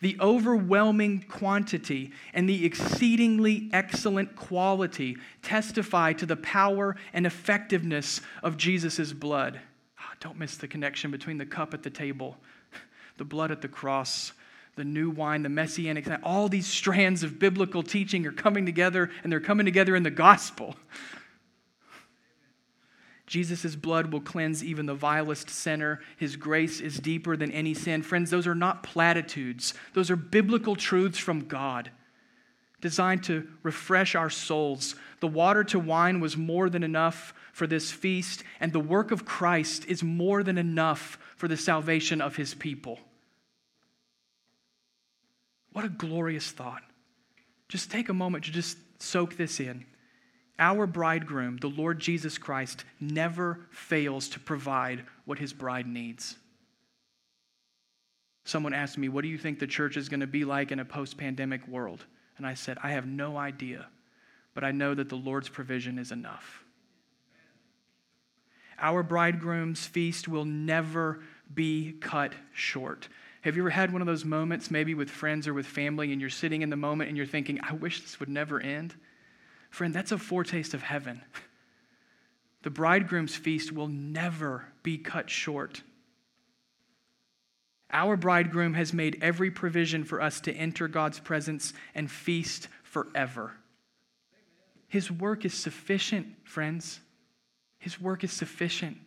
The 0.00 0.16
overwhelming 0.18 1.26
quantity 1.28 2.12
and 2.32 2.48
the 2.48 2.64
exceedingly 2.64 3.68
excellent 3.74 4.34
quality 4.36 5.18
testify 5.42 6.14
to 6.14 6.24
the 6.24 6.36
power 6.36 6.96
and 7.12 7.26
effectiveness 7.26 8.22
of 8.42 8.56
Jesus' 8.56 9.12
blood. 9.12 9.60
Oh, 10.00 10.12
don't 10.20 10.38
miss 10.38 10.56
the 10.56 10.68
connection 10.68 11.10
between 11.10 11.36
the 11.36 11.44
cup 11.44 11.74
at 11.74 11.82
the 11.82 11.90
table, 11.90 12.38
the 13.18 13.24
blood 13.26 13.50
at 13.50 13.60
the 13.60 13.68
cross, 13.68 14.32
the 14.80 14.84
new 14.86 15.10
wine, 15.10 15.42
the 15.42 15.50
messianic, 15.50 16.08
all 16.22 16.48
these 16.48 16.66
strands 16.66 17.22
of 17.22 17.38
biblical 17.38 17.82
teaching 17.82 18.24
are 18.24 18.32
coming 18.32 18.64
together, 18.64 19.10
and 19.22 19.30
they're 19.30 19.38
coming 19.38 19.66
together 19.66 19.94
in 19.94 20.04
the 20.04 20.10
gospel. 20.10 20.74
Jesus' 23.26 23.76
blood 23.76 24.10
will 24.10 24.22
cleanse 24.22 24.64
even 24.64 24.86
the 24.86 24.94
vilest 24.94 25.50
sinner. 25.50 26.00
His 26.16 26.36
grace 26.36 26.80
is 26.80 26.96
deeper 26.96 27.36
than 27.36 27.52
any 27.52 27.74
sin. 27.74 28.02
Friends, 28.02 28.30
those 28.30 28.46
are 28.46 28.54
not 28.54 28.82
platitudes, 28.82 29.74
those 29.92 30.10
are 30.10 30.16
biblical 30.16 30.74
truths 30.74 31.18
from 31.18 31.40
God 31.40 31.90
designed 32.80 33.22
to 33.24 33.46
refresh 33.62 34.14
our 34.14 34.30
souls. 34.30 34.94
The 35.20 35.28
water 35.28 35.62
to 35.64 35.78
wine 35.78 36.20
was 36.20 36.38
more 36.38 36.70
than 36.70 36.82
enough 36.82 37.34
for 37.52 37.66
this 37.66 37.90
feast, 37.90 38.44
and 38.58 38.72
the 38.72 38.80
work 38.80 39.10
of 39.10 39.26
Christ 39.26 39.84
is 39.84 40.02
more 40.02 40.42
than 40.42 40.56
enough 40.56 41.18
for 41.36 41.48
the 41.48 41.58
salvation 41.58 42.22
of 42.22 42.36
his 42.36 42.54
people. 42.54 42.98
What 45.72 45.84
a 45.84 45.88
glorious 45.88 46.50
thought. 46.50 46.82
Just 47.68 47.90
take 47.90 48.08
a 48.08 48.14
moment 48.14 48.44
to 48.44 48.50
just 48.50 48.76
soak 48.98 49.36
this 49.36 49.60
in. 49.60 49.84
Our 50.58 50.86
bridegroom, 50.86 51.56
the 51.56 51.68
Lord 51.68 52.00
Jesus 52.00 52.36
Christ, 52.36 52.84
never 53.00 53.60
fails 53.70 54.28
to 54.30 54.40
provide 54.40 55.04
what 55.24 55.38
his 55.38 55.52
bride 55.52 55.86
needs. 55.86 56.36
Someone 58.44 58.74
asked 58.74 58.98
me, 58.98 59.08
What 59.08 59.22
do 59.22 59.28
you 59.28 59.38
think 59.38 59.58
the 59.58 59.66
church 59.66 59.96
is 59.96 60.08
going 60.08 60.20
to 60.20 60.26
be 60.26 60.44
like 60.44 60.72
in 60.72 60.80
a 60.80 60.84
post 60.84 61.16
pandemic 61.16 61.66
world? 61.68 62.04
And 62.36 62.46
I 62.46 62.54
said, 62.54 62.78
I 62.82 62.90
have 62.90 63.06
no 63.06 63.36
idea, 63.36 63.86
but 64.54 64.64
I 64.64 64.72
know 64.72 64.94
that 64.94 65.08
the 65.08 65.16
Lord's 65.16 65.48
provision 65.48 65.98
is 65.98 66.10
enough. 66.10 66.64
Our 68.78 69.02
bridegroom's 69.02 69.86
feast 69.86 70.26
will 70.26 70.46
never 70.46 71.22
be 71.52 71.92
cut 72.00 72.32
short. 72.52 73.08
Have 73.42 73.56
you 73.56 73.62
ever 73.62 73.70
had 73.70 73.92
one 73.92 74.02
of 74.02 74.06
those 74.06 74.24
moments, 74.24 74.70
maybe 74.70 74.94
with 74.94 75.08
friends 75.08 75.48
or 75.48 75.54
with 75.54 75.66
family, 75.66 76.12
and 76.12 76.20
you're 76.20 76.30
sitting 76.30 76.62
in 76.62 76.70
the 76.70 76.76
moment 76.76 77.08
and 77.08 77.16
you're 77.16 77.26
thinking, 77.26 77.58
I 77.62 77.72
wish 77.72 78.02
this 78.02 78.20
would 78.20 78.28
never 78.28 78.60
end? 78.60 78.94
Friend, 79.70 79.94
that's 79.94 80.12
a 80.12 80.18
foretaste 80.18 80.74
of 80.74 80.82
heaven. 80.82 81.22
The 82.62 82.70
bridegroom's 82.70 83.34
feast 83.34 83.72
will 83.72 83.88
never 83.88 84.66
be 84.82 84.98
cut 84.98 85.30
short. 85.30 85.82
Our 87.90 88.16
bridegroom 88.16 88.74
has 88.74 88.92
made 88.92 89.18
every 89.22 89.50
provision 89.50 90.04
for 90.04 90.20
us 90.20 90.40
to 90.42 90.52
enter 90.52 90.86
God's 90.86 91.18
presence 91.18 91.72
and 91.94 92.10
feast 92.10 92.68
forever. 92.82 93.54
His 94.86 95.10
work 95.10 95.44
is 95.44 95.54
sufficient, 95.54 96.26
friends. 96.44 97.00
His 97.78 98.00
work 98.00 98.22
is 98.22 98.32
sufficient. 98.32 98.98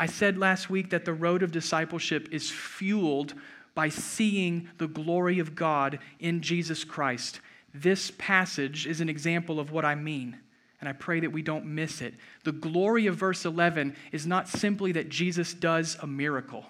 I 0.00 0.06
said 0.06 0.38
last 0.38 0.70
week 0.70 0.88
that 0.90 1.04
the 1.04 1.12
road 1.12 1.42
of 1.42 1.52
discipleship 1.52 2.30
is 2.32 2.50
fueled 2.50 3.34
by 3.74 3.90
seeing 3.90 4.70
the 4.78 4.88
glory 4.88 5.40
of 5.40 5.54
God 5.54 5.98
in 6.18 6.40
Jesus 6.40 6.84
Christ. 6.84 7.40
This 7.74 8.10
passage 8.16 8.86
is 8.86 9.02
an 9.02 9.10
example 9.10 9.60
of 9.60 9.72
what 9.72 9.84
I 9.84 9.94
mean, 9.94 10.38
and 10.80 10.88
I 10.88 10.94
pray 10.94 11.20
that 11.20 11.32
we 11.32 11.42
don't 11.42 11.66
miss 11.66 12.00
it. 12.00 12.14
The 12.44 12.52
glory 12.52 13.08
of 13.08 13.16
verse 13.16 13.44
11 13.44 13.94
is 14.10 14.26
not 14.26 14.48
simply 14.48 14.92
that 14.92 15.10
Jesus 15.10 15.52
does 15.52 15.98
a 16.00 16.06
miracle. 16.06 16.64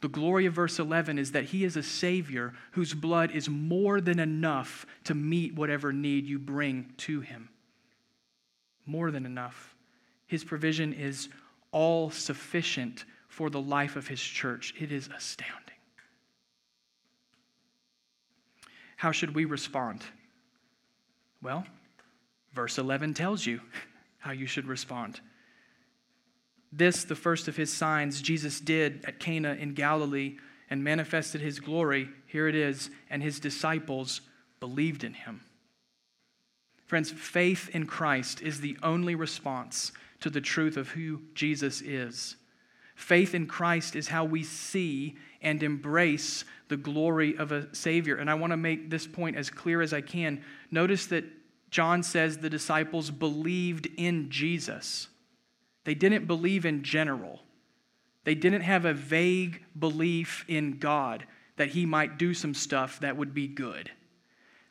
The 0.00 0.08
glory 0.08 0.46
of 0.46 0.54
verse 0.54 0.78
11 0.78 1.18
is 1.18 1.32
that 1.32 1.46
he 1.46 1.64
is 1.64 1.76
a 1.76 1.82
Savior 1.82 2.54
whose 2.70 2.94
blood 2.94 3.32
is 3.32 3.48
more 3.48 4.00
than 4.00 4.20
enough 4.20 4.86
to 5.04 5.14
meet 5.14 5.56
whatever 5.56 5.92
need 5.92 6.24
you 6.24 6.38
bring 6.38 6.92
to 6.98 7.20
him. 7.20 7.48
More 8.86 9.10
than 9.10 9.26
enough. 9.26 9.74
His 10.28 10.44
provision 10.44 10.92
is 10.92 11.28
all 11.72 12.10
sufficient 12.10 13.04
for 13.28 13.50
the 13.50 13.60
life 13.60 13.96
of 13.96 14.08
his 14.08 14.20
church. 14.20 14.74
It 14.78 14.92
is 14.92 15.08
astounding. 15.16 15.64
How 18.96 19.12
should 19.12 19.34
we 19.34 19.44
respond? 19.44 20.04
Well, 21.40 21.64
verse 22.52 22.78
11 22.78 23.14
tells 23.14 23.46
you 23.46 23.60
how 24.18 24.32
you 24.32 24.46
should 24.46 24.66
respond. 24.66 25.20
This, 26.72 27.04
the 27.04 27.14
first 27.14 27.48
of 27.48 27.56
his 27.56 27.72
signs, 27.72 28.20
Jesus 28.20 28.60
did 28.60 29.04
at 29.04 29.20
Cana 29.20 29.54
in 29.54 29.74
Galilee 29.74 30.36
and 30.68 30.84
manifested 30.84 31.40
his 31.40 31.60
glory. 31.60 32.08
Here 32.26 32.48
it 32.48 32.54
is, 32.54 32.90
and 33.08 33.22
his 33.22 33.40
disciples 33.40 34.20
believed 34.60 35.04
in 35.04 35.14
him. 35.14 35.42
Friends, 36.86 37.10
faith 37.10 37.70
in 37.72 37.86
Christ 37.86 38.42
is 38.42 38.60
the 38.60 38.76
only 38.82 39.14
response 39.14 39.92
to 40.20 40.30
the 40.30 40.40
truth 40.40 40.76
of 40.76 40.88
who 40.90 41.22
Jesus 41.34 41.80
is. 41.80 42.36
Faith 42.94 43.34
in 43.34 43.46
Christ 43.46 43.94
is 43.94 44.08
how 44.08 44.24
we 44.24 44.42
see 44.42 45.16
and 45.40 45.62
embrace 45.62 46.44
the 46.66 46.76
glory 46.76 47.36
of 47.36 47.52
a 47.52 47.72
Savior. 47.74 48.16
And 48.16 48.28
I 48.28 48.34
want 48.34 48.52
to 48.52 48.56
make 48.56 48.90
this 48.90 49.06
point 49.06 49.36
as 49.36 49.50
clear 49.50 49.80
as 49.80 49.92
I 49.92 50.00
can. 50.00 50.42
Notice 50.70 51.06
that 51.06 51.24
John 51.70 52.02
says 52.02 52.38
the 52.38 52.50
disciples 52.50 53.10
believed 53.10 53.88
in 53.96 54.30
Jesus. 54.30 55.08
They 55.84 55.94
didn't 55.94 56.26
believe 56.26 56.66
in 56.66 56.82
general. 56.82 57.40
They 58.24 58.34
didn't 58.34 58.62
have 58.62 58.84
a 58.84 58.92
vague 58.92 59.62
belief 59.78 60.44
in 60.48 60.78
God 60.78 61.24
that 61.56 61.68
he 61.68 61.86
might 61.86 62.18
do 62.18 62.34
some 62.34 62.54
stuff 62.54 63.00
that 63.00 63.16
would 63.16 63.32
be 63.32 63.46
good. 63.46 63.90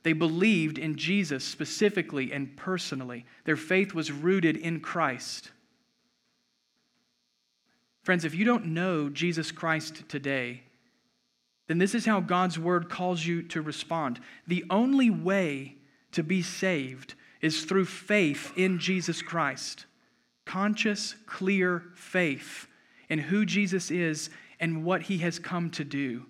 They 0.08 0.14
believed 0.14 0.78
in 0.78 0.96
Jesus 0.96 1.44
specifically 1.44 2.32
and 2.32 2.56
personally. 2.56 3.26
Their 3.44 3.58
faith 3.58 3.94
was 3.94 4.10
rooted 4.10 4.56
in 4.56 4.80
Christ. 4.80 5.52
Friends, 8.04 8.24
if 8.24 8.34
you 8.34 8.46
don't 8.46 8.68
know 8.68 9.10
Jesus 9.10 9.52
Christ 9.52 10.08
today, 10.08 10.64
then 11.68 11.78
this 11.78 11.94
is 11.94 12.06
how 12.06 12.22
God's 12.22 12.58
word 12.58 12.90
calls 12.90 13.26
you 13.26 13.44
to 13.50 13.62
respond. 13.62 14.22
The 14.48 14.64
only 14.70 15.10
way 15.10 15.76
to 16.14 16.24
be 16.24 16.42
saved 16.42 17.16
is 17.42 17.66
through 17.66 17.84
faith 17.84 18.54
in 18.56 18.80
Jesus 18.80 19.22
Christ. 19.22 19.88
Conscious, 20.46 21.16
clear 21.26 21.84
faith 21.96 22.68
in 23.10 23.20
who 23.20 23.46
Jesus 23.46 23.92
is 23.92 24.30
and 24.58 24.86
what 24.86 25.02
he 25.02 25.18
has 25.18 25.38
come 25.38 25.70
to 25.72 25.84
do. 25.84 26.28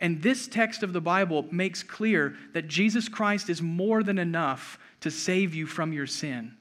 And 0.00 0.22
this 0.22 0.48
text 0.48 0.82
of 0.82 0.92
the 0.92 1.00
Bible 1.00 1.46
makes 1.50 1.82
clear 1.82 2.36
that 2.52 2.68
Jesus 2.68 3.08
Christ 3.08 3.48
is 3.48 3.62
more 3.62 4.02
than 4.02 4.18
enough 4.18 4.78
to 5.00 5.10
save 5.10 5.54
you 5.54 5.66
from 5.66 5.92
your 5.92 6.06
sin. 6.06 6.56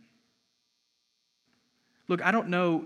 Look, 2.08 2.24
I 2.24 2.32
don't 2.32 2.50
know, 2.50 2.86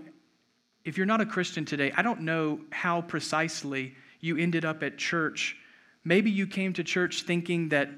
if 0.84 0.96
you're 0.96 1.06
not 1.06 1.20
a 1.20 1.26
Christian 1.26 1.64
today, 1.64 1.92
I 1.96 2.02
don't 2.02 2.22
know 2.22 2.60
how 2.70 3.02
precisely 3.02 3.94
you 4.20 4.36
ended 4.36 4.64
up 4.64 4.82
at 4.82 4.96
church. 4.96 5.56
Maybe 6.04 6.30
you 6.30 6.46
came 6.46 6.72
to 6.74 6.84
church 6.84 7.22
thinking 7.22 7.68
that 7.70 7.90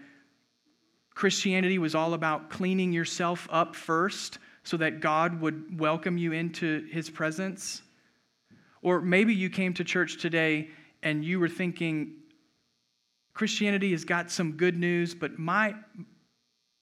Christianity 1.14 1.78
was 1.78 1.94
all 1.94 2.14
about 2.14 2.50
cleaning 2.50 2.92
yourself 2.92 3.46
up 3.50 3.76
first 3.76 4.38
so 4.64 4.76
that 4.78 5.00
God 5.00 5.40
would 5.40 5.78
welcome 5.78 6.18
you 6.18 6.32
into 6.32 6.86
his 6.90 7.10
presence. 7.10 7.82
Or 8.82 9.00
maybe 9.00 9.34
you 9.34 9.50
came 9.50 9.74
to 9.74 9.84
church 9.84 10.20
today 10.20 10.70
and 11.02 11.24
you 11.24 11.38
were 11.38 11.48
thinking, 11.48 12.14
Christianity 13.40 13.92
has 13.92 14.04
got 14.04 14.30
some 14.30 14.52
good 14.52 14.76
news, 14.76 15.14
but 15.14 15.38
my 15.38 15.74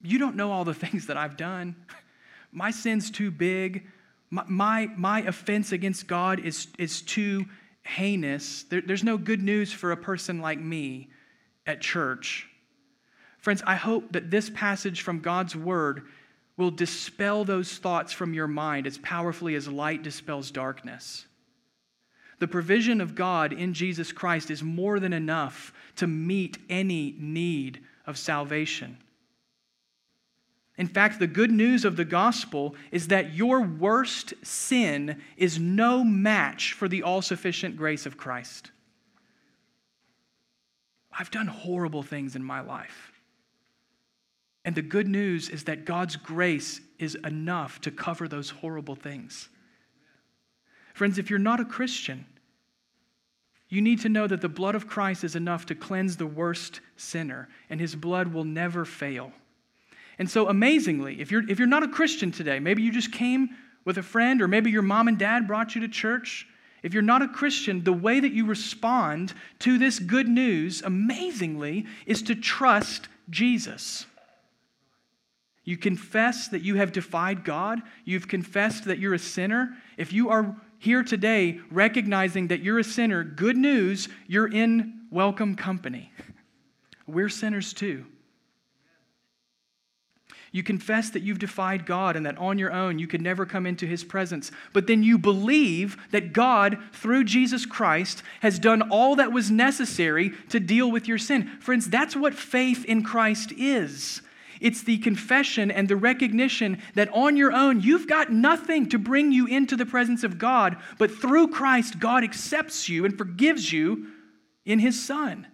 you 0.02 0.18
don't 0.18 0.34
know 0.34 0.50
all 0.50 0.64
the 0.64 0.74
things 0.84 1.06
that 1.06 1.16
I've 1.16 1.36
done. 1.36 1.76
My 2.52 2.72
sin's 2.72 3.12
too 3.12 3.30
big. 3.30 3.86
My, 4.28 4.42
my, 4.48 4.90
my 4.96 5.20
offense 5.20 5.70
against 5.70 6.08
God 6.08 6.40
is, 6.40 6.66
is 6.76 7.00
too 7.02 7.44
heinous. 7.82 8.64
There, 8.64 8.80
there's 8.80 9.04
no 9.04 9.16
good 9.16 9.40
news 9.40 9.72
for 9.72 9.92
a 9.92 9.96
person 9.96 10.40
like 10.40 10.58
me 10.58 11.10
at 11.64 11.80
church. 11.80 12.48
Friends, 13.38 13.62
I 13.64 13.76
hope 13.76 14.10
that 14.10 14.28
this 14.28 14.50
passage 14.50 15.02
from 15.02 15.20
God's 15.20 15.54
Word 15.54 16.08
will 16.56 16.72
dispel 16.72 17.44
those 17.44 17.78
thoughts 17.78 18.12
from 18.12 18.34
your 18.34 18.48
mind 18.48 18.88
as 18.88 18.98
powerfully 18.98 19.54
as 19.54 19.68
light 19.68 20.02
dispels 20.02 20.50
darkness. 20.50 21.24
The 22.38 22.48
provision 22.48 23.00
of 23.00 23.14
God 23.14 23.52
in 23.52 23.74
Jesus 23.74 24.12
Christ 24.12 24.50
is 24.50 24.62
more 24.62 25.00
than 25.00 25.12
enough 25.12 25.72
to 25.96 26.06
meet 26.06 26.58
any 26.68 27.14
need 27.18 27.80
of 28.06 28.16
salvation. 28.16 28.98
In 30.76 30.86
fact, 30.86 31.18
the 31.18 31.26
good 31.26 31.50
news 31.50 31.84
of 31.84 31.96
the 31.96 32.04
gospel 32.04 32.76
is 32.92 33.08
that 33.08 33.34
your 33.34 33.60
worst 33.60 34.32
sin 34.44 35.20
is 35.36 35.58
no 35.58 36.04
match 36.04 36.72
for 36.72 36.88
the 36.88 37.02
all 37.02 37.20
sufficient 37.20 37.76
grace 37.76 38.06
of 38.06 38.16
Christ. 38.16 38.70
I've 41.12 41.32
done 41.32 41.48
horrible 41.48 42.04
things 42.04 42.36
in 42.36 42.44
my 42.44 42.60
life. 42.60 43.12
And 44.64 44.76
the 44.76 44.82
good 44.82 45.08
news 45.08 45.48
is 45.48 45.64
that 45.64 45.84
God's 45.84 46.14
grace 46.14 46.80
is 47.00 47.16
enough 47.24 47.80
to 47.80 47.90
cover 47.90 48.28
those 48.28 48.50
horrible 48.50 48.94
things. 48.94 49.48
Friends, 50.98 51.16
if 51.16 51.30
you're 51.30 51.38
not 51.38 51.60
a 51.60 51.64
Christian, 51.64 52.26
you 53.68 53.80
need 53.80 54.00
to 54.00 54.08
know 54.08 54.26
that 54.26 54.40
the 54.40 54.48
blood 54.48 54.74
of 54.74 54.88
Christ 54.88 55.22
is 55.22 55.36
enough 55.36 55.64
to 55.66 55.76
cleanse 55.76 56.16
the 56.16 56.26
worst 56.26 56.80
sinner, 56.96 57.48
and 57.70 57.78
his 57.78 57.94
blood 57.94 58.34
will 58.34 58.42
never 58.42 58.84
fail. 58.84 59.30
And 60.18 60.28
so, 60.28 60.48
amazingly, 60.48 61.20
if 61.20 61.30
you're, 61.30 61.48
if 61.48 61.60
you're 61.60 61.68
not 61.68 61.84
a 61.84 61.88
Christian 61.88 62.32
today, 62.32 62.58
maybe 62.58 62.82
you 62.82 62.90
just 62.90 63.12
came 63.12 63.50
with 63.84 63.96
a 63.96 64.02
friend, 64.02 64.42
or 64.42 64.48
maybe 64.48 64.72
your 64.72 64.82
mom 64.82 65.06
and 65.06 65.16
dad 65.16 65.46
brought 65.46 65.76
you 65.76 65.82
to 65.82 65.88
church. 65.88 66.48
If 66.82 66.92
you're 66.92 67.02
not 67.04 67.22
a 67.22 67.28
Christian, 67.28 67.84
the 67.84 67.92
way 67.92 68.18
that 68.18 68.32
you 68.32 68.44
respond 68.44 69.34
to 69.60 69.78
this 69.78 70.00
good 70.00 70.26
news, 70.26 70.82
amazingly, 70.82 71.86
is 72.06 72.22
to 72.22 72.34
trust 72.34 73.06
Jesus. 73.30 74.04
You 75.62 75.76
confess 75.76 76.48
that 76.48 76.62
you 76.62 76.74
have 76.74 76.90
defied 76.90 77.44
God. 77.44 77.82
You've 78.04 78.26
confessed 78.26 78.86
that 78.86 78.98
you're 78.98 79.14
a 79.14 79.18
sinner. 79.18 79.76
If 79.96 80.12
you 80.12 80.30
are 80.30 80.56
here 80.78 81.02
today 81.02 81.60
recognizing 81.70 82.48
that 82.48 82.60
you're 82.60 82.78
a 82.78 82.84
sinner, 82.84 83.24
good 83.24 83.56
news, 83.56 84.08
you're 84.26 84.52
in 84.52 85.02
welcome 85.10 85.54
company. 85.54 86.12
We're 87.06 87.28
sinners 87.28 87.72
too. 87.72 88.04
You 90.50 90.62
confess 90.62 91.10
that 91.10 91.22
you've 91.22 91.38
defied 91.38 91.84
God 91.84 92.16
and 92.16 92.24
that 92.24 92.38
on 92.38 92.58
your 92.58 92.72
own 92.72 92.98
you 92.98 93.06
could 93.06 93.20
never 93.20 93.44
come 93.44 93.66
into 93.66 93.86
His 93.86 94.02
presence. 94.02 94.50
But 94.72 94.86
then 94.86 95.02
you 95.02 95.18
believe 95.18 95.96
that 96.10 96.32
God, 96.32 96.78
through 96.92 97.24
Jesus 97.24 97.66
Christ, 97.66 98.22
has 98.40 98.58
done 98.58 98.82
all 98.90 99.16
that 99.16 99.32
was 99.32 99.50
necessary 99.50 100.32
to 100.48 100.58
deal 100.58 100.90
with 100.90 101.06
your 101.06 101.18
sin. 101.18 101.48
Friends, 101.60 101.88
that's 101.90 102.16
what 102.16 102.34
faith 102.34 102.84
in 102.86 103.02
Christ 103.02 103.52
is. 103.52 104.22
It's 104.60 104.82
the 104.82 104.98
confession 104.98 105.70
and 105.70 105.88
the 105.88 105.96
recognition 105.96 106.82
that 106.94 107.12
on 107.12 107.36
your 107.36 107.52
own 107.52 107.80
you've 107.80 108.06
got 108.06 108.32
nothing 108.32 108.88
to 108.90 108.98
bring 108.98 109.32
you 109.32 109.46
into 109.46 109.76
the 109.76 109.86
presence 109.86 110.24
of 110.24 110.38
God, 110.38 110.76
but 110.98 111.10
through 111.10 111.48
Christ, 111.48 111.98
God 111.98 112.24
accepts 112.24 112.88
you 112.88 113.04
and 113.04 113.16
forgives 113.16 113.72
you 113.72 114.08
in 114.64 114.78
His 114.78 115.00
Son. 115.00 115.46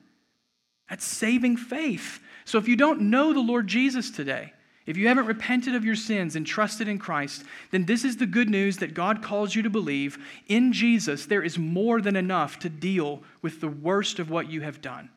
That's 0.88 1.04
saving 1.04 1.56
faith. 1.56 2.20
So 2.44 2.58
if 2.58 2.68
you 2.68 2.76
don't 2.76 3.02
know 3.02 3.32
the 3.32 3.40
Lord 3.40 3.66
Jesus 3.66 4.10
today, 4.10 4.52
if 4.86 4.98
you 4.98 5.08
haven't 5.08 5.26
repented 5.26 5.74
of 5.74 5.84
your 5.84 5.94
sins 5.94 6.36
and 6.36 6.46
trusted 6.46 6.88
in 6.88 6.98
Christ, 6.98 7.44
then 7.70 7.86
this 7.86 8.04
is 8.04 8.18
the 8.18 8.26
good 8.26 8.50
news 8.50 8.76
that 8.78 8.92
God 8.92 9.22
calls 9.22 9.54
you 9.54 9.62
to 9.62 9.70
believe. 9.70 10.18
In 10.46 10.74
Jesus, 10.74 11.24
there 11.24 11.42
is 11.42 11.58
more 11.58 12.02
than 12.02 12.16
enough 12.16 12.58
to 12.60 12.68
deal 12.68 13.22
with 13.40 13.60
the 13.60 13.68
worst 13.68 14.18
of 14.18 14.28
what 14.28 14.50
you 14.50 14.60
have 14.60 14.82
done. 14.82 15.08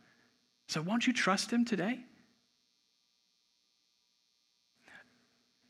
So, 0.68 0.82
won't 0.82 1.06
you 1.06 1.12
trust 1.12 1.52
Him 1.52 1.66
today? 1.66 2.00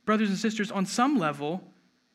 Brothers 0.08 0.30
and 0.30 0.38
sisters, 0.38 0.72
on 0.72 0.86
some 0.86 1.20
level, 1.20 1.62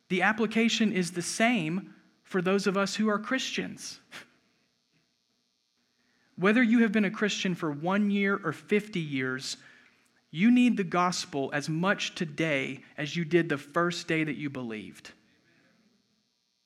the 0.09 0.23
application 0.23 0.93
is 0.93 1.11
the 1.11 1.21
same 1.21 1.93
for 2.25 2.41
those 2.41 2.67
of 2.67 2.79
us 2.79 2.95
who 2.95 3.11
are 3.11 3.19
Christians. 3.19 4.01
Whether 6.37 6.63
you 6.63 6.79
have 6.79 6.91
been 6.91 7.05
a 7.05 7.11
Christian 7.11 7.55
for 7.55 7.71
one 7.71 8.11
year 8.11 8.41
or 8.43 8.53
50 8.53 8.99
years, 8.99 9.59
you 10.31 10.51
need 10.51 10.79
the 10.79 10.85
gospel 10.85 11.51
as 11.53 11.69
much 11.69 12.15
today 12.15 12.81
as 12.97 13.15
you 13.15 13.27
did 13.27 13.51
the 13.51 13.59
first 13.59 14.09
day 14.09 14.25
that 14.25 14.37
you 14.37 14.49
believed. 14.49 15.13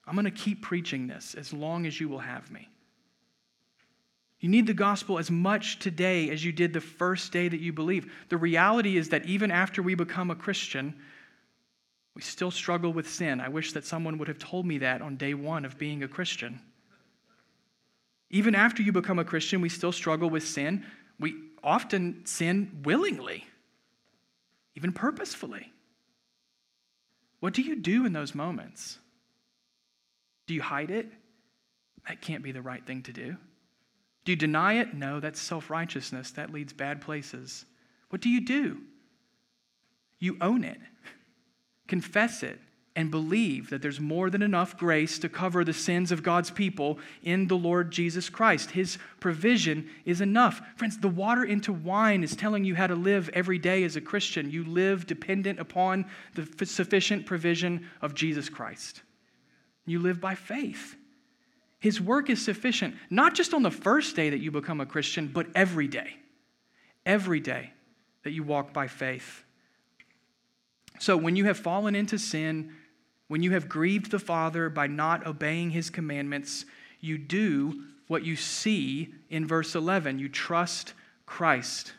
I'm 0.07 0.15
going 0.15 0.27
to 0.27 0.31
keep 0.31 0.63
preaching 0.63 1.09
this 1.09 1.35
as 1.35 1.53
long 1.53 1.87
as 1.87 2.01
you 2.01 2.09
will 2.09 2.21
have 2.21 2.53
me. 2.53 2.69
You 4.39 4.49
need 4.49 4.69
the 4.69 4.75
gospel 4.75 5.19
as 5.19 5.29
much 5.29 5.81
today 5.81 6.31
as 6.31 6.45
you 6.45 6.53
did 6.53 6.73
the 6.73 6.81
first 6.81 7.33
day 7.33 7.49
that 7.49 7.59
you 7.59 7.73
believe. 7.73 8.13
The 8.29 8.37
reality 8.37 8.97
is 8.97 9.09
that 9.09 9.27
even 9.27 9.51
after 9.51 9.83
we 9.83 9.97
become 9.97 10.31
a 10.31 10.37
Christian, 10.37 10.95
we 12.17 12.23
still 12.23 12.51
struggle 12.51 12.93
with 12.93 13.09
sin. 13.09 13.41
I 13.41 13.49
wish 13.49 13.73
that 13.75 13.85
someone 13.85 14.19
would 14.19 14.27
have 14.27 14.39
told 14.39 14.67
me 14.67 14.79
that 14.79 15.03
on 15.03 15.17
day 15.17 15.35
one 15.35 15.65
of 15.65 15.79
being 15.79 16.03
a 16.03 16.09
Christian. 16.09 16.61
Even 18.31 18.57
after 18.57 18.83
you 18.83 18.91
become 18.91 19.21
a 19.21 19.25
Christian, 19.25 19.61
we 19.61 19.69
still 19.69 19.93
struggle 19.93 20.29
with 20.29 20.45
sin. 20.45 20.85
We 21.21 21.35
often 21.63 22.27
sin 22.27 22.81
willingly 22.83 23.45
even 24.77 24.93
purposefully. 24.93 25.73
What 27.41 27.55
do 27.55 27.63
you 27.63 27.77
do 27.77 28.07
in 28.07 28.13
those 28.13 28.35
moments? 28.35 28.99
Do 30.47 30.55
you 30.55 30.63
hide 30.63 30.91
it? 30.91 31.11
That 32.07 32.21
can't 32.21 32.45
be 32.45 32.53
the 32.53 32.63
right 32.63 32.87
thing 32.87 33.03
to 33.05 33.13
do. 33.13 33.37
Do 34.25 34.33
you 34.33 34.37
deny 34.37 34.75
it? 34.75 34.95
No, 34.95 35.19
that's 35.19 35.41
self 35.41 35.71
righteousness. 35.71 36.31
That 36.33 36.53
leads 36.53 36.73
bad 36.73 37.01
places. 37.01 37.65
What 38.11 38.21
do 38.21 38.29
you 38.29 38.45
do? 38.45 38.79
You 40.19 40.37
own 40.41 40.63
it, 40.63 40.79
confess 41.87 42.43
it, 42.43 42.61
and 42.97 43.11
believe 43.11 43.69
that 43.69 43.83
there's 43.83 44.01
more 44.01 44.31
than 44.31 44.41
enough 44.41 44.79
grace 44.79 45.19
to 45.19 45.29
cover 45.29 45.63
the 45.63 45.73
sins 45.75 46.11
of 46.11 46.23
God's 46.23 46.51
people 46.51 46.99
in 47.23 47.47
the 47.47 47.57
Lord 47.57 47.91
Jesus 47.91 48.31
Christ. 48.31 48.71
His 48.71 48.97
provision 49.21 49.87
is 50.07 50.23
enough. 50.23 50.63
Friends, 50.77 50.99
the 50.99 51.09
water 51.09 51.45
into 51.45 51.75
wine 51.75 52.25
is 52.25 52.35
telling 52.35 52.65
you 52.65 52.75
how 52.75 52.87
to 52.87 52.95
live 52.95 53.29
every 53.35 53.59
day 53.59 53.85
as 53.85 53.97
a 53.97 54.01
Christian. 54.01 54.51
You 54.51 54.65
live 54.65 55.07
dependent 55.07 55.61
upon 55.61 56.07
the 56.35 56.65
sufficient 56.65 57.27
provision 57.27 57.87
of 58.01 58.15
Jesus 58.15 58.49
Christ. 58.49 59.03
You 59.85 59.99
live 59.99 60.19
by 60.19 60.35
faith. 60.35 60.97
His 61.79 62.01
work 62.01 62.31
is 62.31 62.43
sufficient, 62.43 62.95
not 63.11 63.35
just 63.35 63.53
on 63.53 63.63
the 63.63 63.71
first 63.71 64.17
day 64.17 64.31
that 64.31 64.41
you 64.41 64.51
become 64.51 64.81
a 64.81 64.87
Christian, 64.87 65.29
but 65.29 65.47
every 65.55 65.87
day. 65.87 66.17
Every 67.05 67.41
day 67.41 67.73
that 68.25 68.33
you 68.33 68.43
walk 68.43 68.73
by 68.73 68.89
faith. 68.89 69.45
So 70.99 71.17
when 71.17 71.37
you 71.37 71.45
have 71.47 71.59
fallen 71.59 71.95
into 71.95 72.19
sin, 72.19 72.73
When 73.29 73.43
you 73.43 73.53
have 73.53 73.69
grieved 73.69 74.11
the 74.11 74.19
Father 74.19 74.71
by 74.71 74.87
not 74.87 75.27
obeying 75.27 75.71
his 75.71 75.91
commandments, 75.91 76.65
you 77.01 77.19
do 77.19 77.85
what 78.09 78.25
you 78.25 78.37
see 78.37 79.13
in 79.31 79.47
verse 79.47 79.75
11. 79.75 80.19
You 80.19 80.29
trust 80.29 80.95
Christ. 81.25 81.93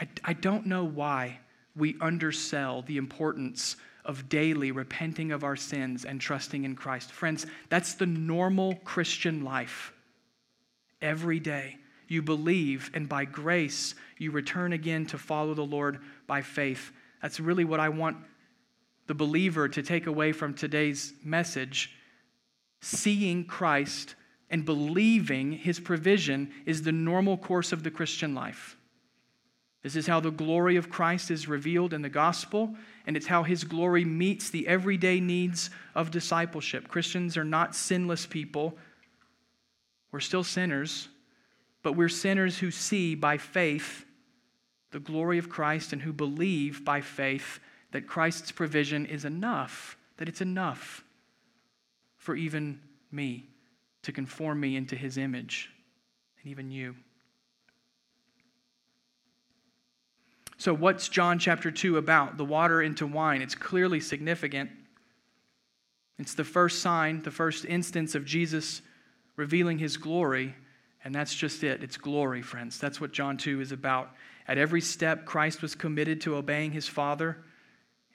I, 0.00 0.08
I 0.24 0.32
don't 0.32 0.66
know 0.66 0.84
why 0.84 1.38
we 1.76 1.96
undersell 2.00 2.82
the 2.82 2.96
importance 2.96 3.76
of 4.04 4.28
daily 4.28 4.70
repenting 4.72 5.30
of 5.32 5.44
our 5.44 5.56
sins 5.56 6.04
and 6.04 6.20
trusting 6.20 6.64
in 6.64 6.74
Christ. 6.74 7.12
Friends, 7.12 7.46
that's 7.68 7.94
the 7.94 8.06
normal 8.06 8.74
Christian 8.84 9.44
life. 9.44 9.92
Every 11.00 11.38
day 11.38 11.76
you 12.08 12.22
believe, 12.22 12.90
and 12.92 13.08
by 13.08 13.24
grace 13.24 13.94
you 14.18 14.30
return 14.30 14.72
again 14.72 15.06
to 15.06 15.18
follow 15.18 15.54
the 15.54 15.62
Lord 15.62 16.00
by 16.26 16.42
faith. 16.42 16.92
That's 17.24 17.40
really 17.40 17.64
what 17.64 17.80
I 17.80 17.88
want 17.88 18.18
the 19.06 19.14
believer 19.14 19.66
to 19.66 19.82
take 19.82 20.06
away 20.06 20.32
from 20.32 20.52
today's 20.52 21.14
message. 21.24 21.90
Seeing 22.82 23.46
Christ 23.46 24.14
and 24.50 24.66
believing 24.66 25.52
his 25.52 25.80
provision 25.80 26.52
is 26.66 26.82
the 26.82 26.92
normal 26.92 27.38
course 27.38 27.72
of 27.72 27.82
the 27.82 27.90
Christian 27.90 28.34
life. 28.34 28.76
This 29.82 29.96
is 29.96 30.06
how 30.06 30.20
the 30.20 30.30
glory 30.30 30.76
of 30.76 30.90
Christ 30.90 31.30
is 31.30 31.48
revealed 31.48 31.94
in 31.94 32.02
the 32.02 32.10
gospel, 32.10 32.76
and 33.06 33.16
it's 33.16 33.28
how 33.28 33.42
his 33.42 33.64
glory 33.64 34.04
meets 34.04 34.50
the 34.50 34.68
everyday 34.68 35.18
needs 35.18 35.70
of 35.94 36.10
discipleship. 36.10 36.88
Christians 36.88 37.38
are 37.38 37.44
not 37.44 37.74
sinless 37.74 38.26
people. 38.26 38.76
We're 40.12 40.20
still 40.20 40.44
sinners, 40.44 41.08
but 41.82 41.94
we're 41.96 42.10
sinners 42.10 42.58
who 42.58 42.70
see 42.70 43.14
by 43.14 43.38
faith 43.38 44.04
the 44.94 45.00
glory 45.00 45.38
of 45.38 45.48
Christ 45.48 45.92
and 45.92 46.00
who 46.00 46.12
believe 46.12 46.84
by 46.84 47.00
faith 47.00 47.58
that 47.90 48.06
Christ's 48.06 48.52
provision 48.52 49.06
is 49.06 49.24
enough, 49.24 49.96
that 50.18 50.28
it's 50.28 50.40
enough 50.40 51.02
for 52.16 52.36
even 52.36 52.78
me 53.10 53.48
to 54.02 54.12
conform 54.12 54.60
me 54.60 54.76
into 54.76 54.94
his 54.94 55.18
image, 55.18 55.68
and 56.40 56.48
even 56.48 56.70
you. 56.70 56.94
So, 60.58 60.72
what's 60.72 61.08
John 61.08 61.40
chapter 61.40 61.72
2 61.72 61.96
about? 61.96 62.36
The 62.36 62.44
water 62.44 62.80
into 62.80 63.04
wine. 63.04 63.42
It's 63.42 63.56
clearly 63.56 63.98
significant. 63.98 64.70
It's 66.20 66.34
the 66.34 66.44
first 66.44 66.82
sign, 66.82 67.20
the 67.22 67.32
first 67.32 67.64
instance 67.64 68.14
of 68.14 68.24
Jesus 68.24 68.80
revealing 69.34 69.80
his 69.80 69.96
glory, 69.96 70.54
and 71.02 71.12
that's 71.12 71.34
just 71.34 71.64
it. 71.64 71.82
It's 71.82 71.96
glory, 71.96 72.42
friends. 72.42 72.78
That's 72.78 73.00
what 73.00 73.10
John 73.10 73.36
2 73.36 73.60
is 73.60 73.72
about. 73.72 74.14
At 74.46 74.58
every 74.58 74.80
step, 74.80 75.24
Christ 75.24 75.62
was 75.62 75.74
committed 75.74 76.20
to 76.22 76.36
obeying 76.36 76.72
his 76.72 76.86
Father 76.86 77.38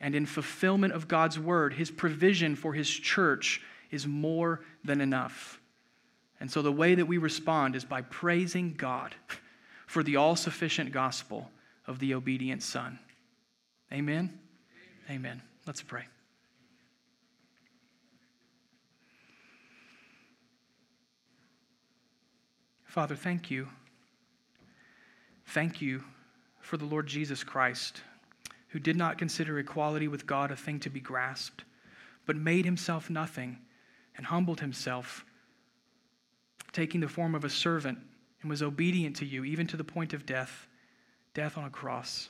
and 0.02 0.16
in 0.16 0.26
fulfillment 0.26 0.94
of 0.94 1.08
God's 1.08 1.38
word, 1.38 1.74
his 1.74 1.92
provision 1.92 2.56
for 2.56 2.74
his 2.74 2.90
church 2.90 3.62
is 3.92 4.08
more 4.08 4.62
than 4.84 5.02
enough. 5.02 5.60
And 6.40 6.50
so 6.50 6.62
the 6.62 6.72
way 6.72 6.96
that 6.96 7.06
we 7.06 7.18
respond 7.18 7.76
is 7.76 7.84
by 7.84 8.02
praising 8.04 8.76
God 8.76 9.14
for 9.88 10.04
the 10.04 10.16
all 10.16 10.36
sufficient 10.36 10.92
gospel 10.94 11.50
of 11.86 12.00
the 12.00 12.14
obedient 12.14 12.64
Son. 12.64 13.00
Amen? 13.92 14.40
Amen. 15.10 15.20
Amen. 15.26 15.42
Let's 15.66 15.82
pray. 15.82 16.06
Father, 22.86 23.16
thank 23.16 23.52
you. 23.52 23.68
Thank 25.46 25.82
you 25.82 26.04
for 26.70 26.78
the 26.78 26.86
Lord 26.86 27.08
Jesus 27.08 27.44
Christ 27.44 28.04
who 28.68 28.78
did 28.78 28.96
not 28.96 29.18
consider 29.18 29.58
equality 29.58 30.08
with 30.08 30.28
God 30.28 30.52
a 30.52 30.56
thing 30.56 30.80
to 30.82 30.90
be 30.92 31.00
grasped, 31.00 31.64
but 32.28 32.36
made 32.36 32.64
himself 32.64 33.10
nothing 33.10 33.58
and 34.16 34.28
humbled 34.28 34.60
himself, 34.60 35.26
taking 36.72 37.02
the 37.02 37.08
form 37.08 37.34
of 37.34 37.44
a 37.44 37.50
servant, 37.50 37.98
and 38.42 38.52
was 38.52 38.62
obedient 38.62 39.16
to 39.16 39.26
you, 39.26 39.44
even 39.46 39.66
to 39.66 39.78
the 39.78 39.84
point 39.84 40.14
of 40.14 40.28
death, 40.28 40.68
death 41.34 41.58
on 41.58 41.64
a 41.64 41.72
cross. 41.72 42.30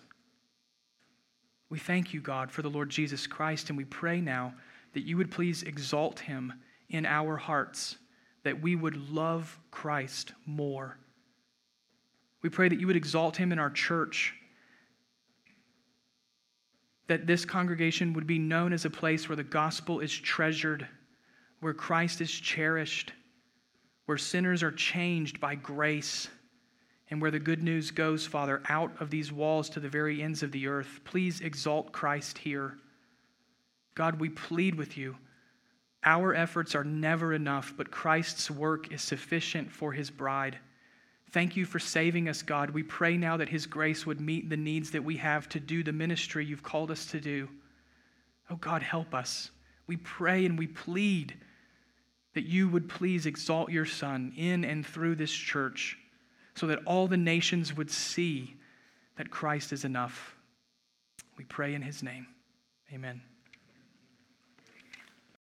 We 1.70 1.78
thank 1.78 2.14
you, 2.14 2.22
God, 2.22 2.50
for 2.50 2.62
the 2.62 2.70
Lord 2.70 2.90
Jesus 2.90 3.28
Christ, 3.28 3.68
and 3.68 3.78
we 3.78 3.84
pray 3.84 4.22
now 4.22 4.54
that 4.94 5.04
you 5.04 5.18
would 5.18 5.32
please 5.32 5.64
exalt 5.64 6.22
him 6.22 6.54
in 6.88 7.06
our 7.06 7.36
hearts, 7.36 7.98
that 8.44 8.62
we 8.62 8.78
would 8.78 8.96
love 9.12 9.60
Christ 9.70 10.32
more. 10.46 10.98
We 12.42 12.50
pray 12.50 12.70
that 12.70 12.80
you 12.80 12.88
would 12.88 12.96
exalt 12.96 13.36
him 13.38 13.52
in 13.52 13.60
our 13.60 13.70
church 13.70 14.34
that 17.10 17.26
this 17.26 17.44
congregation 17.44 18.14
would 18.14 18.28
be 18.28 18.38
known 18.38 18.72
as 18.72 18.86
a 18.86 18.90
place 18.90 19.28
where 19.28 19.36
the 19.36 19.44
gospel 19.44 20.00
is 20.00 20.14
treasured, 20.14 20.88
where 21.60 21.74
Christ 21.74 22.22
is 22.22 22.32
cherished, 22.32 23.14
where 24.06 24.18
sinners 24.18 24.62
are 24.62 24.72
changed 24.72 25.40
by 25.40 25.56
grace, 25.56 26.30
and 27.10 27.20
where 27.20 27.32
the 27.32 27.40
good 27.40 27.64
news 27.64 27.90
goes, 27.90 28.28
Father, 28.28 28.62
out 28.70 28.92
of 29.02 29.10
these 29.10 29.32
walls 29.32 29.70
to 29.72 29.80
the 29.80 29.90
very 29.90 30.22
ends 30.22 30.44
of 30.44 30.52
the 30.52 30.68
earth. 30.68 31.00
Please 31.04 31.42
exalt 31.42 31.92
Christ 31.92 32.38
here. 32.38 32.78
God, 33.96 34.20
we 34.20 34.30
plead 34.30 34.76
with 34.76 34.96
you. 34.96 35.18
Our 36.04 36.36
efforts 36.36 36.76
are 36.76 36.84
never 36.84 37.34
enough, 37.34 37.74
but 37.76 37.90
Christ's 37.90 38.52
work 38.52 38.94
is 38.94 39.02
sufficient 39.02 39.72
for 39.72 39.94
his 39.94 40.12
bride. 40.12 40.60
Thank 41.32 41.56
you 41.56 41.66
for 41.66 41.80
saving 41.80 42.28
us, 42.28 42.42
God. 42.42 42.72
We 42.72 42.84
pray 42.84 43.16
now 43.16 43.38
that 43.38 43.50
His 43.50 43.66
grace 43.66 44.06
would 44.06 44.20
meet 44.20 44.50
the 44.50 44.58
needs 44.58 44.92
that 44.92 45.04
we 45.04 45.18
have 45.18 45.48
to 45.50 45.60
do 45.60 45.84
the 45.84 45.94
ministry 45.94 46.46
you've 46.46 46.64
called 46.64 46.90
us 46.90 47.06
to 47.08 47.20
do. 47.20 47.48
Oh, 48.50 48.56
God, 48.56 48.82
help 48.82 49.14
us. 49.14 49.52
We 49.86 49.98
pray 49.98 50.46
and 50.46 50.58
we 50.58 50.68
plead 50.68 51.36
that 52.34 52.46
you 52.46 52.68
would 52.70 52.90
please 52.90 53.26
exalt 53.26 53.72
your 53.72 53.86
Son 53.86 54.34
in 54.38 54.64
and 54.66 54.86
through 54.86 55.16
this 55.16 55.32
church 55.32 55.98
so 56.56 56.68
that 56.68 56.80
all 56.86 57.08
the 57.08 57.18
nations 57.18 57.76
would 57.76 57.92
see 57.92 58.56
that 59.18 59.30
Christ 59.30 59.72
is 59.72 59.86
enough. 59.86 60.36
We 61.38 61.44
pray 61.44 61.76
in 61.76 61.82
His 61.82 62.02
name. 62.02 62.28
Amen. 62.92 63.22